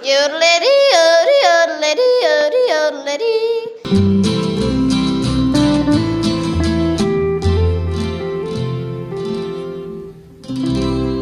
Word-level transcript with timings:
Yodelady, 0.00 0.74
yodel, 0.96 1.28
yodelady, 1.44 2.08
yodel, 2.24 2.64
yodelady. 2.72 3.36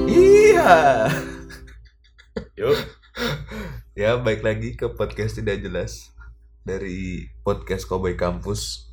Iya. 0.06 1.10
Yuk. 2.54 2.78
Ya, 3.98 4.14
baik 4.14 4.46
lagi 4.46 4.78
ke 4.78 4.86
podcast 4.94 5.42
tidak 5.42 5.58
jelas 5.58 6.14
dari 6.62 7.26
podcast 7.42 7.82
Cowboy 7.90 8.14
Kampus. 8.14 8.86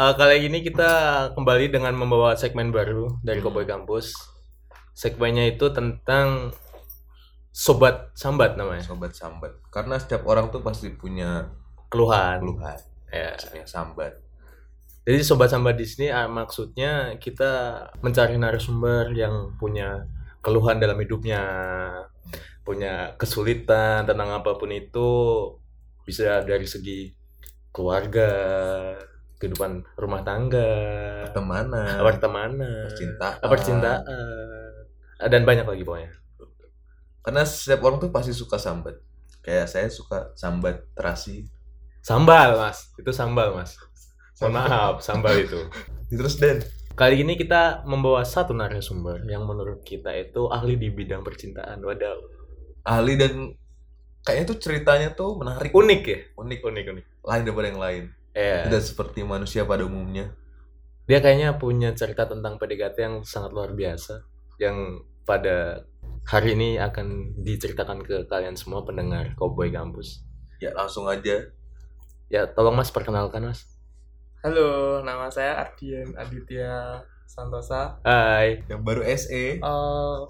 Eh, 0.00 0.12
kali 0.16 0.48
ini 0.48 0.64
kita 0.64 0.88
kembali 1.36 1.76
dengan 1.76 1.92
membawa 1.92 2.40
segmen 2.40 2.72
baru 2.72 3.20
dari 3.20 3.44
Cowboy 3.44 3.68
Campus. 3.68 4.16
Segmennya 4.96 5.44
itu 5.44 5.68
tentang 5.76 6.56
sobat 7.56 8.12
sambat 8.12 8.60
namanya, 8.60 8.84
Sobat 8.84 9.16
sambat. 9.16 9.56
Karena 9.72 9.96
setiap 9.96 10.28
orang 10.28 10.52
tuh 10.52 10.60
pasti 10.60 10.92
punya 10.92 11.48
keluhan. 11.88 12.44
keluhan, 12.44 12.76
Ya. 13.08 13.32
punya 13.32 13.64
sambat. 13.64 14.12
Jadi 15.06 15.22
sobat 15.24 15.48
sambat 15.48 15.78
di 15.80 15.86
sini 15.88 16.12
ah, 16.12 16.28
maksudnya 16.28 17.16
kita 17.16 17.78
mencari 18.04 18.36
narasumber 18.36 19.08
yang 19.16 19.56
punya 19.56 20.04
keluhan 20.44 20.76
dalam 20.76 20.98
hidupnya, 21.00 21.40
punya 22.60 23.14
kesulitan 23.16 24.04
tentang 24.04 24.34
apa 24.34 24.58
pun 24.58 24.68
itu 24.74 25.08
bisa 26.04 26.42
dari 26.42 26.66
segi 26.66 27.14
keluarga, 27.72 28.28
kehidupan 29.38 29.96
rumah 29.96 30.20
tangga, 30.26 30.74
Pertemanan, 31.30 32.02
pertemanan, 32.02 32.84
percintaan. 32.90 33.38
percintaan, 33.46 34.02
dan 35.22 35.42
banyak 35.46 35.64
lagi 35.64 35.82
pokoknya. 35.86 36.12
Karena 37.26 37.42
setiap 37.42 37.82
orang 37.82 37.98
tuh 37.98 38.14
pasti 38.14 38.30
suka 38.30 38.54
sambat. 38.54 39.02
Kayak 39.42 39.66
saya 39.66 39.90
suka 39.90 40.30
sambat 40.38 40.94
terasi. 40.94 41.50
Sambal 41.98 42.54
mas, 42.54 42.94
itu 42.94 43.10
sambal 43.10 43.50
mas. 43.50 43.74
Mohon 44.38 44.52
maaf, 44.62 44.94
sambal 45.02 45.34
itu. 45.46 45.58
Terus 46.06 46.38
Dan, 46.38 46.62
Kali 46.94 47.20
ini 47.20 47.34
kita 47.36 47.82
membawa 47.84 48.22
satu 48.24 48.54
narasumber 48.54 49.20
yang 49.28 49.42
menurut 49.44 49.82
kita 49.82 50.14
itu 50.16 50.48
ahli 50.48 50.78
di 50.78 50.88
bidang 50.88 51.20
percintaan. 51.20 51.82
Waduh, 51.82 52.24
ahli 52.88 53.18
dan 53.18 53.52
kayaknya 54.22 54.46
tuh 54.48 54.58
ceritanya 54.62 55.08
tuh 55.12 55.36
menarik. 55.36 55.74
unik 55.76 56.02
ya? 56.06 56.18
Unik, 56.40 56.60
Unik 56.62 56.84
unik. 56.94 57.04
lain 57.26 57.42
daripada 57.42 57.66
yang 57.68 57.82
lain. 57.82 58.04
Iya. 58.32 58.70
Tidak 58.70 58.82
seperti 58.86 59.20
manusia 59.26 59.66
pada 59.66 59.84
umumnya. 59.84 60.30
Dia 61.04 61.20
kayaknya 61.20 61.58
punya 61.60 61.90
cerita 61.92 62.24
tentang 62.24 62.56
PDKT 62.56 62.96
yang 62.96 63.16
sangat 63.28 63.52
luar 63.52 63.76
biasa, 63.76 64.24
yang 64.56 65.02
pada 65.28 65.84
hari 66.26 66.58
ini 66.58 66.74
akan 66.74 67.38
diceritakan 67.38 68.02
ke 68.02 68.26
kalian 68.26 68.58
semua 68.58 68.82
pendengar 68.82 69.38
Cowboy 69.38 69.70
Campus. 69.70 70.26
Ya, 70.58 70.74
langsung 70.74 71.06
aja 71.06 71.54
Ya, 72.26 72.42
tolong 72.50 72.74
mas 72.74 72.90
perkenalkan 72.90 73.46
mas. 73.46 73.70
Halo, 74.42 74.98
nama 75.06 75.30
saya 75.30 75.62
Ardian 75.62 76.10
Aditya 76.18 76.98
Santosa. 77.30 78.02
Hai. 78.02 78.66
yang 78.66 78.82
baru. 78.82 79.06
SE. 79.06 79.62
Eh, 79.62 80.20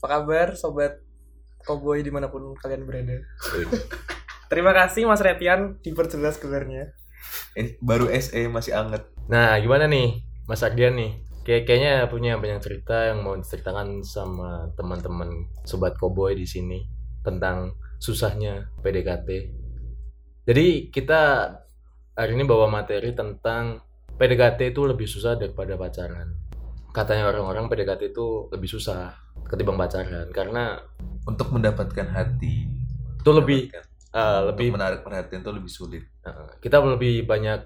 apa 0.00 0.06
kabar 0.08 0.56
sobat 0.56 1.04
Cowboy 1.60 2.00
di 2.00 2.08
mana 2.08 2.32
pun 2.32 2.56
kalian 2.56 2.88
berada? 2.88 3.20
Terima 4.48 4.72
kasih 4.72 5.04
Mas 5.04 5.20
Retian 5.20 5.76
diperjelas 5.84 6.40
gelarnya. 6.40 6.96
Ini 7.52 7.76
baru 7.84 8.08
SE 8.16 8.48
masih 8.48 8.72
anget. 8.72 9.04
Nah, 9.28 9.60
gimana 9.60 9.84
nih, 9.84 10.24
Mas 10.48 10.64
Ardian 10.64 10.96
nih? 10.96 11.27
Kayak 11.48 11.64
kayaknya 11.64 11.94
punya 12.12 12.36
banyak 12.36 12.60
cerita 12.60 13.08
yang 13.08 13.24
mau 13.24 13.32
diceritakan 13.32 14.04
sama 14.04 14.68
teman-teman 14.76 15.48
sobat 15.64 15.96
Cowboy 15.96 16.36
di 16.36 16.44
sini 16.44 16.84
tentang 17.24 17.72
susahnya 17.96 18.68
PDKT. 18.84 19.28
Jadi 20.44 20.92
kita 20.92 21.48
hari 22.12 22.36
ini 22.36 22.44
bawa 22.44 22.68
materi 22.68 23.16
tentang 23.16 23.80
PDKT 24.20 24.76
itu 24.76 24.84
lebih 24.84 25.08
susah 25.08 25.40
daripada 25.40 25.80
pacaran. 25.80 26.36
Katanya 26.92 27.32
orang-orang 27.32 27.72
PDKT 27.72 28.12
itu 28.12 28.52
lebih 28.52 28.68
susah 28.68 29.16
ketimbang 29.48 29.80
pacaran 29.80 30.28
karena 30.28 30.76
Untuk 31.24 31.48
mendapatkan 31.48 32.12
hati. 32.12 32.68
itu 33.24 33.30
lebih 33.32 33.72
untuk 33.72 34.52
lebih 34.52 34.68
menarik 34.76 35.00
perhatian 35.00 35.40
itu 35.40 35.52
lebih 35.52 35.72
sulit. 35.72 36.04
eh, 36.28 36.60
kita 36.60 36.76
lebih 36.84 37.24
banyak 37.24 37.64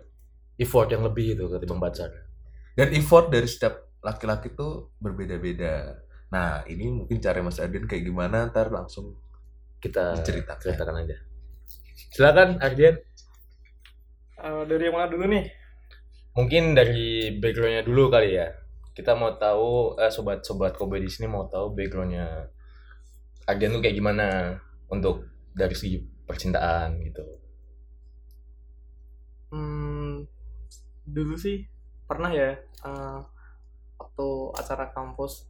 effort 0.63 0.87
yang 0.95 1.03
lebih 1.03 1.35
itu 1.35 1.51
ketimbang 1.51 1.83
pacaran. 1.83 2.32
Dan 2.73 2.89
effort 2.97 3.29
dari 3.29 3.45
setiap 3.49 3.93
laki-laki 4.01 4.53
itu 4.53 4.91
berbeda-beda. 4.99 6.03
Nah, 6.33 6.65
ini 6.65 6.89
mungkin 6.89 7.21
cara 7.21 7.45
Mas 7.45 7.61
Adin 7.61 7.85
kayak 7.85 8.09
gimana 8.09 8.49
ntar 8.49 8.73
langsung 8.73 9.21
Kita 9.83 10.15
Diceritakan. 10.15 10.63
ceritakan 10.63 10.97
aja. 11.03 11.17
Silakan 12.15 12.49
Ardian. 12.63 12.95
Eh, 14.39 14.63
dari 14.71 14.83
yang 14.87 14.95
mana 14.95 15.11
dulu 15.11 15.27
nih? 15.27 15.45
Mungkin 16.39 16.73
dari 16.73 17.35
backgroundnya 17.43 17.83
dulu 17.83 18.07
kali 18.07 18.39
ya. 18.39 18.47
Kita 18.95 19.19
mau 19.19 19.35
tahu 19.35 19.99
eh, 19.99 20.07
sobat-sobat 20.07 20.79
Kobe 20.79 21.03
di 21.03 21.11
sini 21.11 21.27
mau 21.27 21.51
tahu 21.51 21.75
backgroundnya 21.75 22.47
Ardian 23.51 23.75
tuh 23.75 23.83
kayak 23.83 23.97
gimana 23.99 24.55
untuk 24.87 25.27
dari 25.51 25.75
segi 25.75 25.99
percintaan 26.23 27.03
gitu. 27.03 27.25
Hmm, 29.51 30.25
dulu 31.05 31.35
sih 31.37 31.67
pernah 32.13 32.31
ya 32.31 32.53
eh, 32.61 33.19
waktu 33.97 34.29
acara 34.53 34.93
kampus 34.93 35.49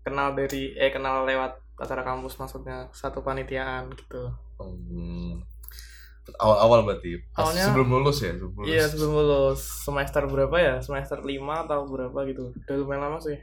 kenal 0.00 0.32
dari 0.32 0.72
eh 0.72 0.88
kenal 0.88 1.28
lewat 1.28 1.60
acara 1.78 2.02
kampus 2.02 2.40
maksudnya 2.40 2.88
satu 2.90 3.20
panitiaan 3.22 3.92
gitu. 3.94 4.32
hmm, 4.58 5.38
awal-awal 6.36 6.84
berarti? 6.84 7.22
Pas 7.32 7.48
Awalnya- 7.48 7.66
sebelum 7.70 7.88
lulus 7.88 8.18
ya, 8.20 8.32
sebelum 8.34 8.52
lulus. 8.58 8.68
Iya 8.68 8.84
sebelum 8.90 9.12
lulus. 9.14 9.60
Semester 9.86 10.22
berapa 10.26 10.56
ya? 10.58 10.74
Semester 10.82 11.22
5 11.22 11.64
atau 11.68 11.86
berapa 11.86 12.18
gitu. 12.26 12.50
Udah 12.52 12.74
lumayan 12.76 13.02
lama 13.08 13.18
sih. 13.22 13.38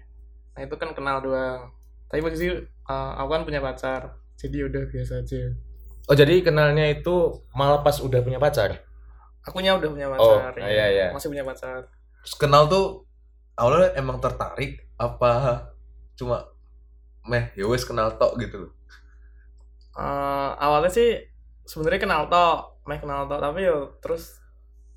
Nah 0.54 0.62
itu 0.62 0.76
kan 0.76 0.92
kenal 0.92 1.24
doang. 1.24 1.72
Tapi 2.12 2.20
posisi 2.22 2.52
uh, 2.52 3.12
aku 3.18 3.30
kan 3.32 3.44
punya 3.48 3.64
pacar. 3.64 4.14
Jadi 4.36 4.68
udah 4.68 4.84
biasa 4.92 5.24
aja. 5.24 5.42
Oh 6.06 6.14
jadi 6.14 6.44
kenalnya 6.46 6.86
itu 6.92 7.42
malah 7.56 7.82
pas 7.82 7.98
udah 7.98 8.22
punya 8.22 8.38
pacar. 8.38 8.84
Akunya 9.46 9.78
udah 9.78 9.90
punya 9.90 10.08
Oh, 10.10 10.42
pacar 10.42 10.54
iya, 10.66 10.86
iya. 10.90 11.08
masih 11.14 11.30
punya 11.30 11.46
pacar 11.46 11.86
Terus 12.26 12.36
kenal 12.36 12.66
tuh 12.66 13.06
awalnya 13.54 13.94
emang 13.94 14.18
tertarik 14.18 14.82
apa 14.98 15.62
cuma 16.18 16.50
meh 17.24 17.54
ya 17.54 17.66
wes 17.66 17.86
kenal 17.86 18.10
tok 18.18 18.38
gitu 18.38 18.66
loh. 18.66 18.72
Uh, 19.96 20.52
awalnya 20.58 20.92
sih 20.92 21.16
sebenarnya 21.64 22.02
kenal 22.04 22.22
tok 22.28 22.82
meh 22.84 23.00
kenal 23.00 23.26
tok 23.26 23.40
tapi 23.40 23.64
yo 23.64 23.96
terus 23.98 24.38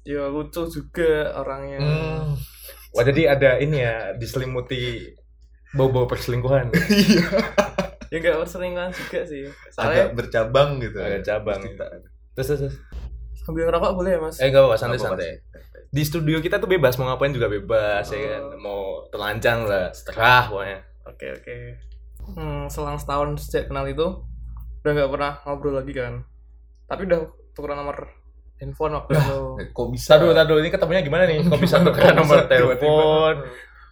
yo 0.03 0.29
lucu 0.29 0.65
juga 0.67 1.37
orangnya 1.37 1.79
Hmm. 1.79 2.33
Wah 2.97 3.05
jadi 3.05 3.37
ada 3.37 3.61
ini 3.61 3.85
ya 3.85 4.17
diselimuti 4.17 5.05
bau-bau 5.77 6.09
perselingkuhan. 6.09 6.73
Iya. 8.09 8.17
ya 8.17 8.17
nggak 8.25 8.41
perselingkuhan 8.41 8.89
juga 8.89 9.21
sih 9.29 9.45
Agak 9.45 9.69
soalnya 9.77 10.05
bercabang 10.17 10.81
gitu. 10.81 10.97
Agak 10.97 11.23
cabang. 11.29 11.61
Terus 11.61 12.47
terus. 12.49 12.61
terus. 12.65 12.75
Sambil 13.49 13.65
ngerokok 13.73 13.93
boleh 13.97 14.13
ya 14.13 14.21
mas 14.21 14.37
Eh 14.37 14.53
enggak 14.53 14.61
apa-apa 14.61 14.77
santai-santai. 14.77 15.41
Di 15.89 16.03
studio 16.05 16.37
kita 16.45 16.61
tuh 16.61 16.69
bebas 16.69 17.01
mau 17.01 17.09
ngapain 17.09 17.33
juga 17.33 17.49
bebas 17.49 18.05
ya 18.13 18.21
kan. 18.21 18.43
Oh. 18.45 18.61
Mau 18.61 18.81
telanjang 19.09 19.65
lah, 19.65 19.89
seterah 19.89 20.53
pokoknya. 20.53 20.79
Oke 21.09 21.27
oke. 21.33 21.57
Hmm, 22.37 22.69
selang 22.69 23.01
setahun 23.01 23.41
sejak 23.41 23.73
kenal 23.73 23.89
itu 23.89 24.05
udah 24.85 24.93
nggak 24.93 25.11
pernah 25.17 25.33
ngobrol 25.49 25.81
lagi 25.81 25.97
kan. 25.97 26.29
Tapi 26.85 27.09
udah 27.09 27.25
tukeran 27.57 27.81
nomor 27.81 28.13
handphone 28.61 29.01
waktu 29.01 29.17
itu. 29.17 29.41
Eh, 29.65 29.67
Kok 29.73 29.89
bisa? 29.89 30.21
Tadu, 30.21 30.37
tadu 30.37 30.61
ini 30.61 30.69
ketemunya 30.69 31.01
gimana 31.01 31.25
nih? 31.25 31.41
Kok 31.49 31.57
bisa 31.57 31.81
tukeran 31.81 32.15
nomor 32.21 32.45
telepon? 32.45 33.35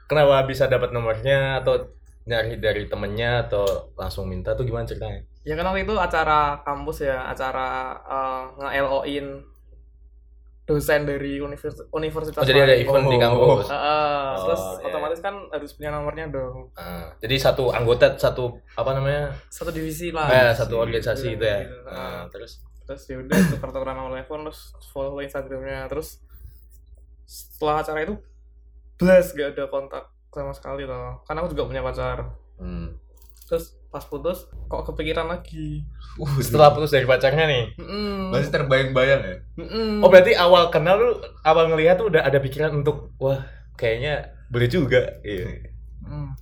Kenapa 0.05 0.45
bisa 0.45 0.69
dapat 0.69 0.93
nomornya 0.93 1.65
atau 1.65 1.97
nyari 2.29 2.61
dari 2.61 2.85
temennya 2.91 3.49
atau 3.49 3.65
langsung 3.97 4.29
minta 4.29 4.53
tuh 4.53 4.69
gimana 4.69 4.85
ceritanya? 4.85 5.25
Ya 5.47 5.55
kan 5.55 5.63
waktu 5.65 5.87
itu 5.87 5.95
acara 5.95 6.59
kampus 6.61 7.07
ya, 7.07 7.23
acara 7.25 7.95
uh, 8.03 8.51
nge-LO-in 8.59 9.47
dosen 10.67 11.07
dari 11.07 11.39
univers 11.39 11.79
universitas. 11.95 12.43
Oh 12.43 12.43
jadi 12.43 12.67
ada 12.67 12.75
event 12.75 13.07
di 13.07 13.15
Oh. 13.15 13.23
kampus. 13.23 13.71
Heeh, 13.71 14.27
Oh, 14.35 14.43
terus 14.43 14.63
iya. 14.75 14.85
otomatis 14.85 15.21
kan 15.23 15.35
harus 15.49 15.71
punya 15.73 15.95
nomornya 15.95 16.27
dong. 16.27 16.75
Ah, 16.75 17.07
jadi 17.17 17.39
satu 17.39 17.71
anggota 17.71 18.19
satu 18.19 18.51
apa 18.75 18.91
namanya? 18.91 19.31
Satu 19.47 19.71
divisi 19.71 20.11
lah. 20.11 20.27
Eh, 20.27 20.51
satu 20.53 20.83
organisasi 20.83 21.39
itu 21.39 21.45
ya. 21.45 21.63
gitu. 21.63 21.79
Ah, 21.87 22.27
terus 22.27 22.67
terus 22.83 23.03
ya 23.05 23.15
udah 23.17 23.39
tukar-tukaran 23.49 23.95
nomor 23.95 24.15
telepon 24.15 24.43
terus 24.43 24.75
follow 24.89 25.19
Instagramnya 25.19 25.87
terus 25.87 26.19
setelah 27.25 27.83
acara 27.83 28.03
itu 28.03 28.15
blast 28.95 29.35
gak 29.35 29.55
ada 29.55 29.67
kontak 29.67 30.07
sama 30.31 30.51
sekali 30.51 30.83
loh 30.83 31.19
karena 31.23 31.43
aku 31.43 31.51
juga 31.51 31.67
punya 31.67 31.83
pacar 31.83 32.31
Hmm. 32.57 32.95
terus 33.45 33.75
pas 33.97 34.05
putus 34.05 34.45
kok 34.69 34.85
kepikiran 34.93 35.25
lagi 35.25 35.89
Uh, 36.17 36.41
setelah 36.41 36.73
putus 36.73 36.97
dari 36.97 37.05
pacarnya 37.05 37.45
nih. 37.45 37.65
Mm-mm. 37.77 38.33
masih 38.33 38.49
terbayang-bayang 38.49 39.21
ya. 39.21 39.37
Mm-mm. 39.61 40.01
Oh 40.01 40.09
berarti 40.09 40.33
awal 40.33 40.73
kenal 40.73 40.97
lu 40.97 41.13
awal 41.45 41.69
ngelihat 41.69 42.01
tuh 42.01 42.09
udah 42.09 42.25
ada 42.25 42.41
pikiran 42.41 42.73
untuk 42.73 43.13
wah 43.21 43.45
kayaknya 43.77 44.33
boleh 44.49 44.65
juga. 44.65 45.21
Iya. 45.21 45.69
Mm. 46.09 46.33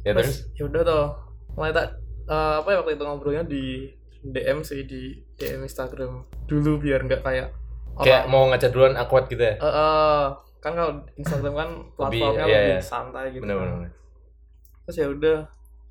Ya 0.00 0.16
terus 0.16 0.48
terus 0.48 0.56
ya 0.56 0.64
udah 0.64 0.80
tuh 0.80 1.04
mulai 1.60 1.76
tak 1.76 1.92
eh, 2.24 2.54
apa 2.64 2.68
ya 2.72 2.76
waktu 2.80 2.96
itu 2.96 3.04
ngobrolnya 3.04 3.44
di 3.44 3.92
DM 4.24 4.64
sih 4.64 4.88
di 4.88 5.12
DM 5.36 5.68
Instagram 5.68 6.24
dulu 6.48 6.80
biar 6.80 7.04
nggak 7.04 7.20
kayak 7.20 7.52
Kayak 8.00 8.24
orang- 8.24 8.32
mau 8.32 8.48
ngechat 8.48 8.72
duluan 8.72 8.96
awkward 8.96 9.28
gitu 9.28 9.44
ya. 9.44 9.60
Eh, 9.60 9.68
eh, 9.68 10.24
kan 10.64 10.72
kalau 10.72 11.04
Instagram 11.20 11.52
kan 11.52 11.68
platformnya 12.00 12.44
iya, 12.48 12.58
lebih 12.64 12.76
iya. 12.76 12.82
santai 12.82 13.24
gitu 13.36 13.44
Bener-bener. 13.44 13.92
terus 14.88 14.96
ya 14.96 15.06
udah 15.12 15.38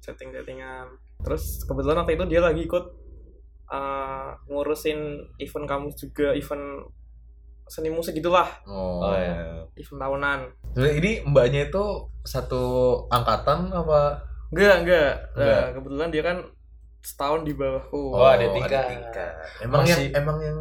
setting 0.02 0.34
settingan 0.34 0.90
terus 1.20 1.44
kebetulan 1.64 1.98
waktu 1.98 2.14
itu 2.14 2.26
dia 2.28 2.40
lagi 2.40 2.62
ikut 2.64 2.86
eh, 3.68 4.30
ngurusin 4.48 5.00
event 5.38 5.66
kamu 5.66 5.88
juga 5.92 6.32
event 6.32 6.88
seni 7.66 7.90
musik 7.90 8.14
gitulah 8.14 8.48
Oh, 8.64 9.04
Oh, 9.04 9.12
ya. 9.12 9.68
event 9.76 10.00
tahunan 10.00 10.40
Sebenarnya 10.72 10.96
ini 10.96 11.12
mbaknya 11.24 11.62
itu 11.68 11.84
satu 12.24 12.64
angkatan 13.08 13.68
apa? 13.70 14.24
enggak 14.50 14.76
enggak 14.80 15.12
Enggak. 15.34 15.64
kebetulan 15.74 16.10
dia 16.10 16.24
kan 16.24 16.38
setahun 17.00 17.42
di 17.42 17.54
bawahku 17.54 18.04
Oh, 18.10 18.24
ada 18.24 18.48
tingkat. 18.48 18.88
Emang 19.60 19.84
Masih- 19.84 20.08
yang 20.08 20.16
emang 20.18 20.38
yang 20.40 20.60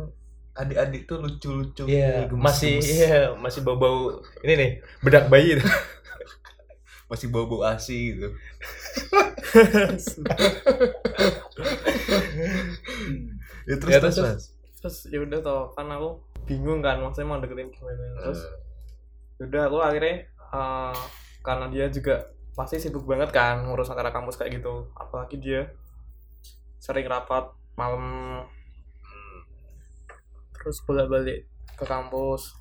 adik-adik 0.52 1.04
tuh 1.04 1.20
lucu-lucu. 1.20 1.84
Iya, 1.84 2.26
gemes-gemes. 2.26 2.42
masih 2.42 2.74
iya, 2.80 3.18
masih 3.36 3.60
bau-bau 3.60 4.08
ini 4.40 4.54
nih, 4.56 4.70
bedak 5.00 5.28
bayi. 5.28 5.52
masih 7.06 7.30
bau-bau 7.30 7.62
asi 7.62 8.14
gitu. 8.14 8.28
ya 13.66 13.74
terus 13.78 13.92
Ya, 13.92 13.98
terus, 14.02 14.14
terus, 14.18 14.18
Mas. 14.18 14.44
terus 14.82 14.96
ya 15.10 15.18
udah 15.22 15.38
toh 15.42 15.62
kan 15.74 15.86
aku 15.90 16.18
bingung 16.46 16.78
kan 16.82 17.02
maksudnya 17.02 17.26
mau 17.26 17.42
deketin 17.42 17.70
gimana 17.74 18.04
terus 18.22 18.40
ya 19.38 19.42
udah 19.50 19.62
aku 19.66 19.78
akhirnya 19.82 20.14
eh, 20.30 20.96
karena 21.42 21.66
dia 21.70 21.86
juga 21.90 22.30
pasti 22.54 22.78
sibuk 22.78 23.04
banget 23.04 23.34
kan 23.34 23.66
ngurus 23.66 23.90
acara 23.90 24.14
kampus 24.14 24.38
kayak 24.38 24.62
gitu 24.62 24.86
apalagi 24.94 25.36
dia 25.42 25.62
sering 26.78 27.04
rapat 27.10 27.50
malam 27.74 28.02
terus 30.54 30.80
bolak-balik 30.86 31.44
ke 31.76 31.84
kampus 31.84 32.54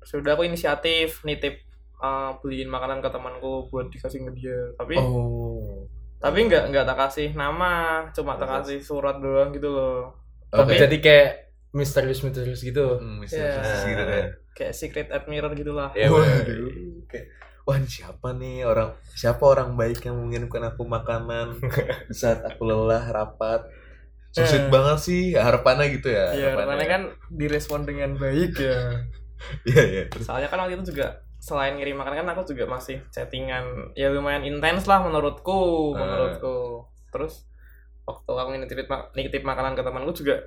terus 0.00 0.10
ya 0.10 0.18
udah 0.24 0.32
aku 0.34 0.42
inisiatif 0.48 1.22
nitip 1.22 1.65
eh, 1.98 2.30
beliin 2.38 2.66
makanan 2.66 2.98
ke 2.98 3.08
temanku 3.08 3.66
buat 3.66 3.86
dikasih 3.86 4.24
ke 4.24 4.32
dia 4.34 4.58
tapi 4.74 4.96
Oh. 4.96 5.84
tapi 6.16 6.44
nggak 6.44 6.68
nggak 6.68 6.84
tak 6.84 6.98
kasih 6.98 7.28
nama 7.32 7.72
cuma 8.10 8.34
tak 8.34 8.48
kasih 8.50 8.78
surat 8.78 9.16
doang 9.16 9.50
gitu 9.50 9.68
loh 9.68 10.12
Tapi 10.46 10.72
Oke. 10.72 10.80
jadi 10.80 10.96
kayak 10.98 11.28
misterius-misterius 11.72 12.62
gitu. 12.62 12.96
Hmm, 12.96 13.18
Iya. 13.18 13.20
misterius 13.20 13.82
gitu 13.84 14.04
kan. 14.04 14.26
kayak 14.52 14.72
secret 14.72 15.08
admirer 15.10 15.52
gitulah 15.52 15.90
Ya, 15.92 16.08
Waduh. 16.08 16.72
Kayak, 17.04 17.26
Wah 17.62 17.76
ini 17.76 17.88
siapa 17.90 18.30
nih 18.32 18.62
orang 18.62 18.94
siapa 19.10 19.42
orang 19.42 19.74
baik 19.74 20.00
yang 20.00 20.16
mengirimkan 20.16 20.62
aku 20.64 20.86
makanan 20.86 21.58
saat 22.14 22.40
aku 22.40 22.62
lelah 22.62 23.04
rapat. 23.06 23.66
So 24.30 24.40
Eh. 24.40 24.46
sweet 24.46 24.68
banget 24.68 24.98
sih 24.98 25.22
harapannya 25.34 25.90
gitu 25.90 26.08
ya. 26.08 26.30
Iya, 26.30 26.46
harapannya 26.54 26.86
kan 26.86 27.02
direspon 27.28 27.82
dengan 27.82 28.14
baik 28.14 28.54
ya. 28.56 28.80
Iya 29.68 29.82
iya. 29.84 30.02
Terus 30.08 30.24
Soalnya 30.24 30.46
kan 30.46 30.62
waktu 30.62 30.78
itu 30.78 30.94
juga 30.94 31.25
selain 31.46 31.78
ngirim 31.78 31.94
makanan 31.94 32.26
kan 32.26 32.34
aku 32.34 32.42
juga 32.48 32.66
masih 32.66 33.06
chattingan 33.08 33.94
ya 33.94 34.10
lumayan 34.10 34.42
intens 34.42 34.82
lah 34.84 34.98
menurutku, 34.98 35.94
Eh. 35.94 35.96
menurutku. 35.96 36.82
Terus 37.08 37.46
waktu 38.02 38.32
aku 38.32 38.48
nitip, 38.52 38.82
nitip 39.14 39.42
makanan 39.42 39.78
ke 39.78 39.82
temanku 39.82 40.10
juga 40.12 40.42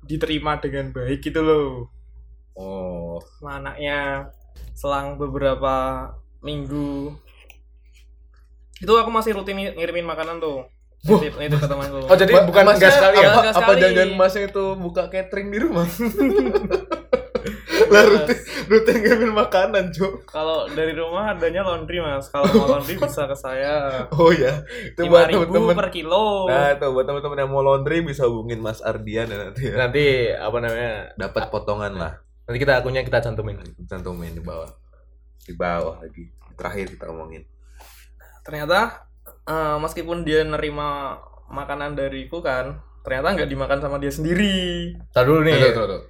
diterima 0.00 0.54
dengan 0.56 0.90
baik 0.90 1.18
gitu 1.20 1.40
loh. 1.40 1.90
oh 2.52 3.16
anaknya 3.40 4.26
selang 4.72 5.14
beberapa 5.16 6.06
minggu 6.40 7.14
itu 8.76 8.90
aku 8.90 9.08
masih 9.08 9.32
rutin 9.32 9.56
ng- 9.56 9.76
ngirimin 9.76 10.04
makanan 10.04 10.38
tuh. 10.38 10.64
Nitip, 11.00 11.32
nitip 11.36 11.58
ke 11.58 11.66
temanku. 11.66 12.00
Oh, 12.02 12.12
jadi 12.14 12.32
bukan 12.44 12.64
gas 12.76 12.92
sekali 12.92 13.16
ya? 13.18 13.28
Apa, 13.30 13.40
Gas 13.42 13.56
apa 13.56 13.72
sekali. 13.72 13.80
jangan 13.82 14.08
masnya 14.14 14.42
itu 14.46 14.64
buka 14.76 15.02
catering 15.08 15.48
di 15.48 15.58
rumah? 15.58 15.88
lah 17.94 18.04
rutin 18.06 18.38
rutin 18.70 18.96
ngirimin 19.02 19.32
makanan 19.34 19.90
cuk. 19.90 20.30
Kalau 20.30 20.70
dari 20.70 20.94
rumah 20.94 21.34
adanya 21.34 21.66
laundry 21.66 21.98
mas. 21.98 22.30
Kalau 22.30 22.46
mau 22.54 22.78
laundry 22.78 22.94
bisa 23.02 23.26
ke 23.26 23.36
saya. 23.36 24.06
Oh 24.14 24.30
ya, 24.30 24.62
itu 24.86 25.06
Lima 25.06 25.12
buat 25.12 25.26
ribu 25.26 25.42
teman-teman. 25.50 25.74
per 25.74 25.88
kilo. 25.90 26.46
Nah, 26.46 26.78
tuh 26.78 26.90
buat 26.94 27.06
teman-teman 27.06 27.38
yang 27.42 27.50
mau 27.50 27.62
laundry 27.66 27.98
bisa 28.06 28.24
hubungin 28.30 28.62
Mas 28.62 28.78
Ardian 28.80 29.26
ya 29.26 29.36
nanti 29.50 29.62
ya. 29.66 29.74
Nanti 29.74 30.04
apa 30.30 30.56
namanya? 30.62 30.92
Dapat 31.18 31.42
potongan 31.50 31.92
lah. 31.98 32.12
Nanti 32.46 32.58
kita 32.58 32.78
akunnya 32.78 33.02
kita 33.02 33.18
cantumin. 33.22 33.58
Cantumin 33.86 34.32
di 34.34 34.42
bawah. 34.42 34.70
Di 35.42 35.52
bawah 35.58 35.98
lagi. 35.98 36.30
Terakhir 36.54 36.94
kita 36.94 37.10
ngomongin. 37.10 37.42
Ternyata 38.46 39.06
eh, 39.44 39.76
meskipun 39.78 40.22
dia 40.22 40.46
nerima 40.46 41.18
makanan 41.50 41.98
dariku 41.98 42.38
kan, 42.38 42.78
ternyata 43.02 43.34
nggak 43.34 43.50
dimakan 43.50 43.78
sama 43.82 43.96
dia 43.98 44.12
sendiri. 44.14 44.94
Tar 45.10 45.26
dulu 45.26 45.42
nih. 45.42 45.58
Tuh, 45.58 45.74
tuh, 45.74 45.86
tuh. 45.90 46.02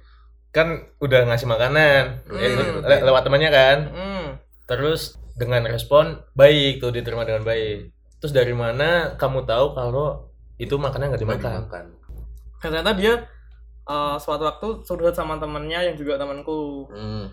Kan 0.51 0.67
udah 0.99 1.25
ngasih 1.25 1.47
makanan 1.47 2.27
Hmm. 2.27 2.35
eh, 2.35 2.51
le- 2.83 3.03
lewat 3.03 3.23
temannya 3.23 3.49
kan. 3.49 3.77
Hmm. 3.87 4.25
Terus 4.67 5.15
dengan 5.33 5.63
respon 5.65 6.19
baik 6.33 6.79
tuh 6.79 6.91
diterima 6.91 7.23
dengan 7.23 7.41
baik. 7.41 7.87
Terus 8.19 8.31
dari 8.31 8.51
mana 8.51 9.15
kamu 9.15 9.43
tahu 9.43 9.73
kalau 9.73 10.27
itu 10.57 10.75
makanan 10.75 11.09
nggak 11.09 11.23
dimakan? 11.23 11.51
dimakan. 11.65 11.85
Ternyata 12.59 12.91
dia 12.93 13.13
eh, 13.81 14.15
suatu 14.17 14.43
waktu 14.43 14.67
curhat 14.83 15.15
sama 15.15 15.35
temennya 15.35 15.81
yang 15.81 15.95
juga 15.95 16.15
temanku. 16.15 16.91
Hmm. 16.91 17.25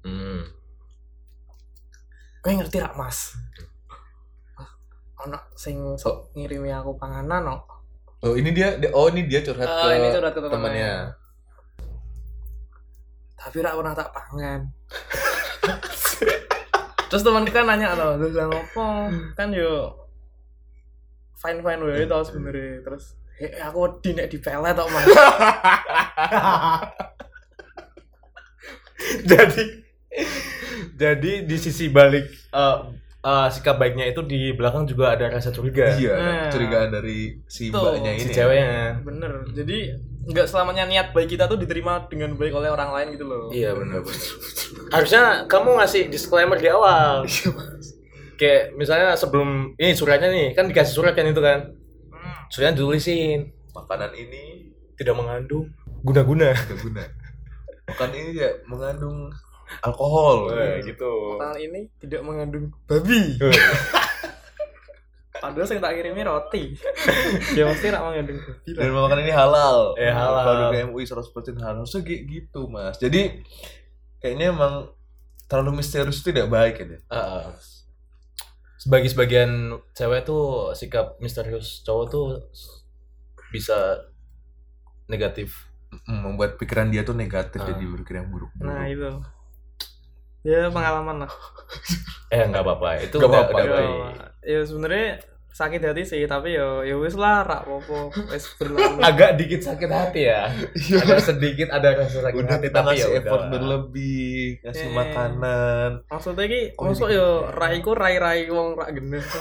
Hmm. 0.00 0.40
Gue 2.40 2.54
ngerti 2.54 2.78
rak 2.78 2.94
mas. 2.94 3.34
Anak 5.16 5.50
sing 5.56 5.96
sok 5.96 6.30
ngirimi 6.32 6.70
aku 6.70 6.94
panganan 6.94 7.42
no. 7.42 7.56
Oh, 8.22 8.32
ini 8.32 8.50
dia, 8.50 8.74
oh 8.92 9.08
ini 9.08 9.24
dia 9.24 9.40
curhat 9.40 9.64
Ah, 9.64 9.88
ke 9.88 9.98
ini 9.98 10.08
curhat 10.10 10.32
ke 10.32 10.40
temannya. 10.40 10.54
temannya. 10.54 10.92
Tapi 13.46 13.62
rak 13.62 13.78
pernah 13.78 13.94
tak 13.94 14.10
pangan. 14.10 14.60
Terus 17.06 17.22
temanku 17.22 17.54
kan 17.54 17.62
nanya 17.64 17.94
loh, 17.94 18.18
lu 18.18 18.26
bilang 18.28 18.50
apa? 18.50 19.06
Kan 19.38 19.54
yo 19.54 19.94
fine 21.38 21.62
fine 21.62 21.78
wae 21.78 22.02
tau 22.04 22.26
sebenarnya. 22.26 22.82
Terus 22.82 23.14
eh 23.38 23.54
aku 23.62 24.02
di 24.02 24.10
nek 24.12 24.26
dipelet 24.26 24.74
tok 24.74 24.90
mas. 24.90 25.06
jadi 29.30 29.62
jadi 30.96 31.32
di 31.44 31.56
sisi 31.60 31.86
balik 31.86 32.26
eh, 32.32 32.76
eh, 33.22 33.48
sikap 33.52 33.76
baiknya 33.76 34.08
itu 34.08 34.24
di 34.24 34.50
belakang 34.56 34.88
juga 34.88 35.14
ada 35.14 35.28
rasa 35.30 35.52
curiga. 35.52 35.92
Iya, 35.94 36.14
Nah. 36.16 36.50
curigaan 36.50 36.90
dari 36.90 37.38
si 37.46 37.68
Tuh, 37.70 37.78
mbaknya 37.94 38.10
ini. 38.16 38.22
Si 38.24 38.28
ya. 38.32 38.34
ceweknya. 38.42 38.82
Bener. 39.04 39.32
Jadi 39.52 39.78
nggak 40.26 40.46
selamanya 40.50 40.84
niat 40.90 41.14
baik 41.14 41.38
kita 41.38 41.46
tuh 41.46 41.54
diterima 41.54 42.02
dengan 42.10 42.34
baik 42.34 42.50
oleh 42.50 42.70
orang 42.70 42.90
lain 42.90 43.08
gitu 43.14 43.24
loh. 43.30 43.46
Iya 43.54 43.78
benar. 43.78 44.02
Harusnya 44.90 45.46
kamu 45.46 45.78
ngasih 45.78 46.02
disclaimer 46.10 46.58
di 46.58 46.66
awal. 46.66 47.22
Kayak 48.36 48.74
misalnya 48.74 49.14
sebelum 49.14 49.72
ini 49.78 49.94
suratnya 49.94 50.28
nih 50.28 50.52
kan 50.52 50.66
dikasih 50.66 50.94
surat 50.98 51.14
kan 51.14 51.24
itu 51.30 51.38
kan. 51.38 51.72
Hmm. 52.10 52.50
Suratnya 52.50 52.74
ditulisin 52.74 53.56
Makanan 53.76 54.12
ini 54.16 54.72
tidak 54.96 55.14
mengandung 55.20 55.68
guna-guna. 56.00 56.56
tidak 56.56 56.80
guna. 56.80 57.04
Makanan 57.92 58.14
ini 58.16 58.30
ya 58.40 58.50
mengandung 58.64 59.28
alkohol. 59.84 60.48
Wah, 60.48 60.80
gitu. 60.80 61.36
Makanan 61.36 61.58
ini 61.60 61.80
tidak 62.00 62.24
mengandung 62.24 62.72
babi. 62.88 63.36
Padahal 65.48 65.68
saya 65.68 65.78
tak 65.78 65.94
kirimi 65.94 66.22
roti. 66.22 66.64
ya 67.58 67.64
mengandung 68.02 68.38
babi 68.38 68.70
lah. 68.72 68.80
Dan 68.80 68.90
makanan 68.92 69.22
ini 69.22 69.34
halal. 69.34 69.78
Eh, 69.94 70.10
halal. 70.10 70.44
Produk 70.44 70.88
MUI 70.88 71.04
100% 71.04 71.22
halal. 71.56 71.76
Harusnya 71.80 72.00
gitu, 72.02 72.66
Mas. 72.66 72.96
Jadi 72.96 73.42
kayaknya 74.18 74.50
emang 74.50 74.90
terlalu 75.46 75.78
misterius 75.78 76.18
itu 76.18 76.30
tidak 76.30 76.48
baik 76.48 76.74
ya. 76.78 76.98
Heeh. 76.98 77.44
Sebagai 78.76 79.08
sebagian 79.08 79.50
cewek 79.92 80.22
tuh 80.22 80.70
sikap 80.72 81.18
misterius 81.18 81.82
cowok 81.82 82.04
tuh 82.06 82.26
bisa 83.48 84.04
negatif. 85.06 85.66
Membuat 86.04 86.54
pikiran 86.56 86.88
dia 86.88 87.02
tuh 87.02 87.14
negatif 87.14 87.58
Ah. 87.58 87.66
jadi 87.68 87.84
berpikir 87.84 88.18
yang 88.18 88.28
buruk. 88.28 88.50
Nah 88.58 88.86
itu. 88.86 89.06
Ya 90.42 90.66
pengalaman 90.68 91.26
lah. 91.26 91.32
Eh 92.28 92.42
nggak 92.44 92.62
apa-apa. 92.62 92.88
Itu 93.00 93.18
Nggak 93.18 93.26
udah, 93.26 93.40
apa-apa. 93.40 93.54
udah 93.54 93.64
Ya, 93.64 93.70
baik. 93.72 94.14
ya 94.42 94.60
sebenarnya 94.62 95.08
sakit 95.56 95.80
hati 95.80 96.04
sih 96.04 96.22
tapi 96.24 96.52
ya 96.52 96.84
ya 96.84 96.92
wis 96.94 97.16
lah 97.16 97.40
rak 97.40 97.64
popo 97.64 98.12
wis 98.28 98.44
berlalu. 98.56 99.00
Agak 99.08 99.40
dikit 99.40 99.64
sakit 99.64 99.88
hati 99.88 100.28
ya. 100.28 100.52
ada 100.94 101.16
sedikit 101.18 101.72
ada 101.72 101.96
rasa 101.96 102.20
sakit 102.20 102.36
udah 102.36 102.52
hati 102.52 102.68
tapi 102.68 102.92
ya 102.94 103.08
udah 103.08 103.16
effort 103.16 103.40
lah. 103.40 103.50
berlebih, 103.50 104.60
ngasih 104.60 104.84
Eh. 104.84 104.92
makanan. 104.92 105.90
Maksudnya 106.06 106.44
ki 106.44 106.60
Oh, 106.76 106.92
gitu. 106.92 107.08
yo 107.08 107.28
raiku 107.50 107.96
rai-rai 107.96 108.46
wong 108.46 108.76
rak 108.76 108.92
genah. 108.92 109.24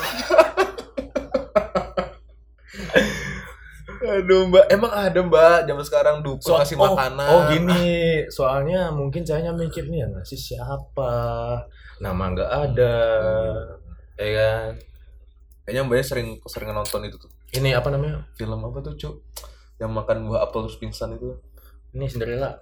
Aduh 4.05 4.47
mbak, 4.47 4.69
emang 4.69 4.93
ada 4.93 5.19
mbak 5.19 5.65
zaman 5.65 5.83
sekarang 5.83 6.15
dukun 6.21 6.45
So- 6.45 6.55
ngasih 6.55 6.77
oh, 6.77 6.93
makanan. 6.93 7.27
Oh 7.27 7.41
gini, 7.49 7.87
soalnya 8.29 8.87
mungkin 8.89 9.25
cahaya 9.25 9.49
mikir 9.51 9.89
nih 9.89 10.05
yang 10.05 10.13
ngasih 10.13 10.37
siapa, 10.37 11.13
nama 11.97 12.23
nggak 12.29 12.51
ada, 12.65 12.97
ya 14.15 14.29
kan? 14.31 14.69
Kayaknya 15.65 15.81
mbaknya 15.83 16.05
sering 16.05 16.27
sering 16.45 16.69
nonton 16.71 17.01
itu 17.03 17.17
tuh. 17.17 17.31
ini 17.51 17.73
apa 17.73 17.89
namanya? 17.89 18.21
Film 18.37 18.61
apa 18.61 18.85
tuh 18.85 18.93
cuk? 18.95 19.15
Yang 19.75 19.91
makan 19.91 20.17
buah 20.29 20.45
apel 20.45 20.69
terus 20.69 20.77
pingsan 20.77 21.17
itu. 21.17 21.33
Ini 21.91 22.05
Cinderella. 22.05 22.53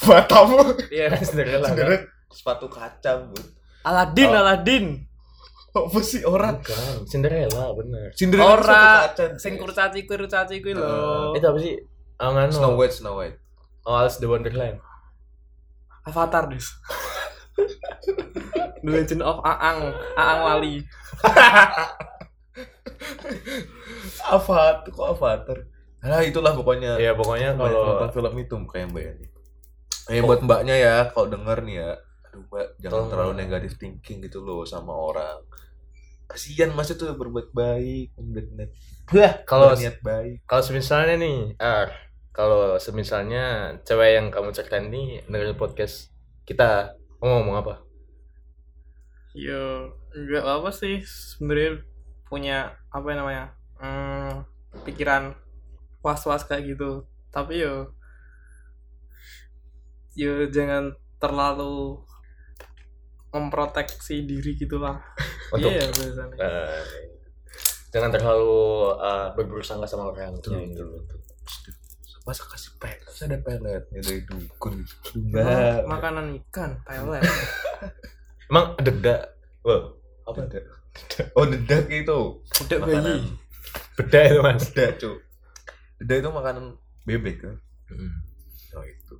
Batam 0.00 0.74
iya 0.90 1.12
kan 1.12 1.22
Cinderella 1.22 1.70
kan? 1.70 1.76
Cinderella. 1.76 1.98
Sepatu 2.32 2.66
kaca 2.66 3.12
bu. 3.30 3.38
Aladin 3.86 4.30
Oh. 4.32 4.40
Aladin. 4.42 4.86
Apa 5.70 5.98
sih 6.02 6.26
orang? 6.26 6.58
Bukan 6.58 7.06
Cinderella 7.06 7.70
bener. 7.78 8.10
Cinderella 8.18 8.58
Ora, 8.58 8.64
sepatu 8.66 8.82
kaca 9.06 9.24
sing 9.38 9.52
kurcaci 9.54 10.00
kurcaci 10.02 10.54
kuwi 10.58 10.74
lho 10.74 11.30
itu 11.38 11.46
apa 11.46 11.58
sih? 11.62 11.74
Oh, 12.20 12.34
Snow 12.50 12.74
White 12.74 12.94
Snow 12.96 13.14
White. 13.16 13.38
Oh, 13.86 13.96
Alice 13.96 14.18
the 14.18 14.26
Wonderland. 14.26 14.82
Avatar 16.04 16.48
des 16.48 16.64
The 18.80 18.88
Legend 18.90 19.22
of 19.22 19.44
Aang. 19.44 19.92
Aang 20.16 20.40
Lali 20.46 20.80
Avatar 24.30 24.86
kok 24.88 25.06
Avatar? 25.16 25.58
Nah 26.00 26.20
itulah 26.24 26.52
pokoknya. 26.56 26.96
Ya 26.96 27.12
pokoknya 27.12 27.56
kalau 27.56 27.68
kalau 27.68 27.84
nonton 27.96 28.10
film 28.14 28.34
itu 28.40 28.56
kayak 28.68 28.86
mbak 28.92 29.02
Yani 29.04 29.26
eh 30.10 30.20
buat 30.26 30.40
mbaknya 30.42 30.74
ya 30.74 30.96
kalau 31.12 31.28
denger 31.28 31.58
nih 31.66 31.76
ya. 31.84 31.90
Aduh 32.30 32.42
mbak 32.48 32.66
jangan 32.80 32.92
Tolong. 32.96 33.10
terlalu 33.12 33.32
negatif 33.36 33.72
thinking 33.76 34.18
gitu 34.24 34.40
loh 34.40 34.64
sama 34.64 34.92
orang. 34.96 35.44
Kasihan 36.30 36.70
mas 36.72 36.88
itu 36.88 37.04
berbuat 37.10 37.50
baik 37.50 38.14
berniat 38.14 39.42
kalau 39.44 39.74
berniat 39.74 39.98
baik. 39.98 40.46
kalau 40.46 40.62
semisalnya 40.62 41.18
nih 41.18 41.58
ah 41.58 41.90
kalau 42.30 42.78
semisalnya 42.78 43.74
cewek 43.82 44.14
yang 44.14 44.30
kamu 44.30 44.54
ceritain 44.54 44.86
nih 44.86 45.26
dengerin 45.26 45.58
podcast 45.58 46.14
kita 46.46 46.94
kamu 47.20 47.32
ngomong 47.44 47.56
apa? 47.60 47.74
Yo, 49.36 49.92
enggak 50.16 50.42
apa 50.42 50.70
sih 50.72 51.04
sebenarnya 51.04 51.84
punya 52.26 52.74
apa 52.88 53.06
yang 53.12 53.18
namanya 53.22 53.44
hmm, 53.78 54.32
pikiran 54.88 55.36
was-was 56.00 56.48
kayak 56.48 56.74
gitu. 56.74 57.04
Tapi 57.28 57.62
yo 57.62 57.92
yo 60.16 60.48
jangan 60.50 60.96
terlalu 61.20 62.00
memproteksi 63.30 64.24
diri 64.26 64.56
gitulah. 64.56 64.98
Untuk- 65.54 65.70
iya 65.70 65.86
biasanya. 65.92 66.34
Eh, 66.40 66.82
jangan 67.94 68.10
terlalu 68.10 68.96
uh, 68.96 69.28
berburuk 69.36 69.66
sangka 69.66 69.86
sama 69.86 70.10
orang 70.10 70.38
Betul, 70.38 70.66
gitu. 70.72 70.86
Masa 72.24 72.44
kasih 72.46 72.72
pelet 72.76 73.00
masa 73.06 73.26
ada 73.26 73.38
peletnya 73.40 73.80
dari 73.88 74.20
dukun 74.28 74.84
mbak 75.16 75.88
makanan 75.88 76.26
ikan 76.46 76.76
pelet. 76.84 77.24
Emang 78.50 78.74
dedak 78.82 79.38
Wah, 79.62 79.92
apa? 80.26 80.48
ada. 80.48 80.60
Oh 81.38 81.46
dedak 81.46 81.86
itu. 81.86 82.42
Makanan. 82.66 82.82
bayi. 82.82 83.18
Beda 83.94 84.20
itu 84.26 84.40
mas. 84.42 84.62
Dedak 84.72 84.90
cu 84.98 85.10
dedak 86.00 86.16
itu 86.24 86.28
makanan 86.32 86.64
bebek 87.04 87.36
kan? 87.44 87.56
Hmm. 87.92 88.24
oh 88.76 88.84
itu. 88.86 89.14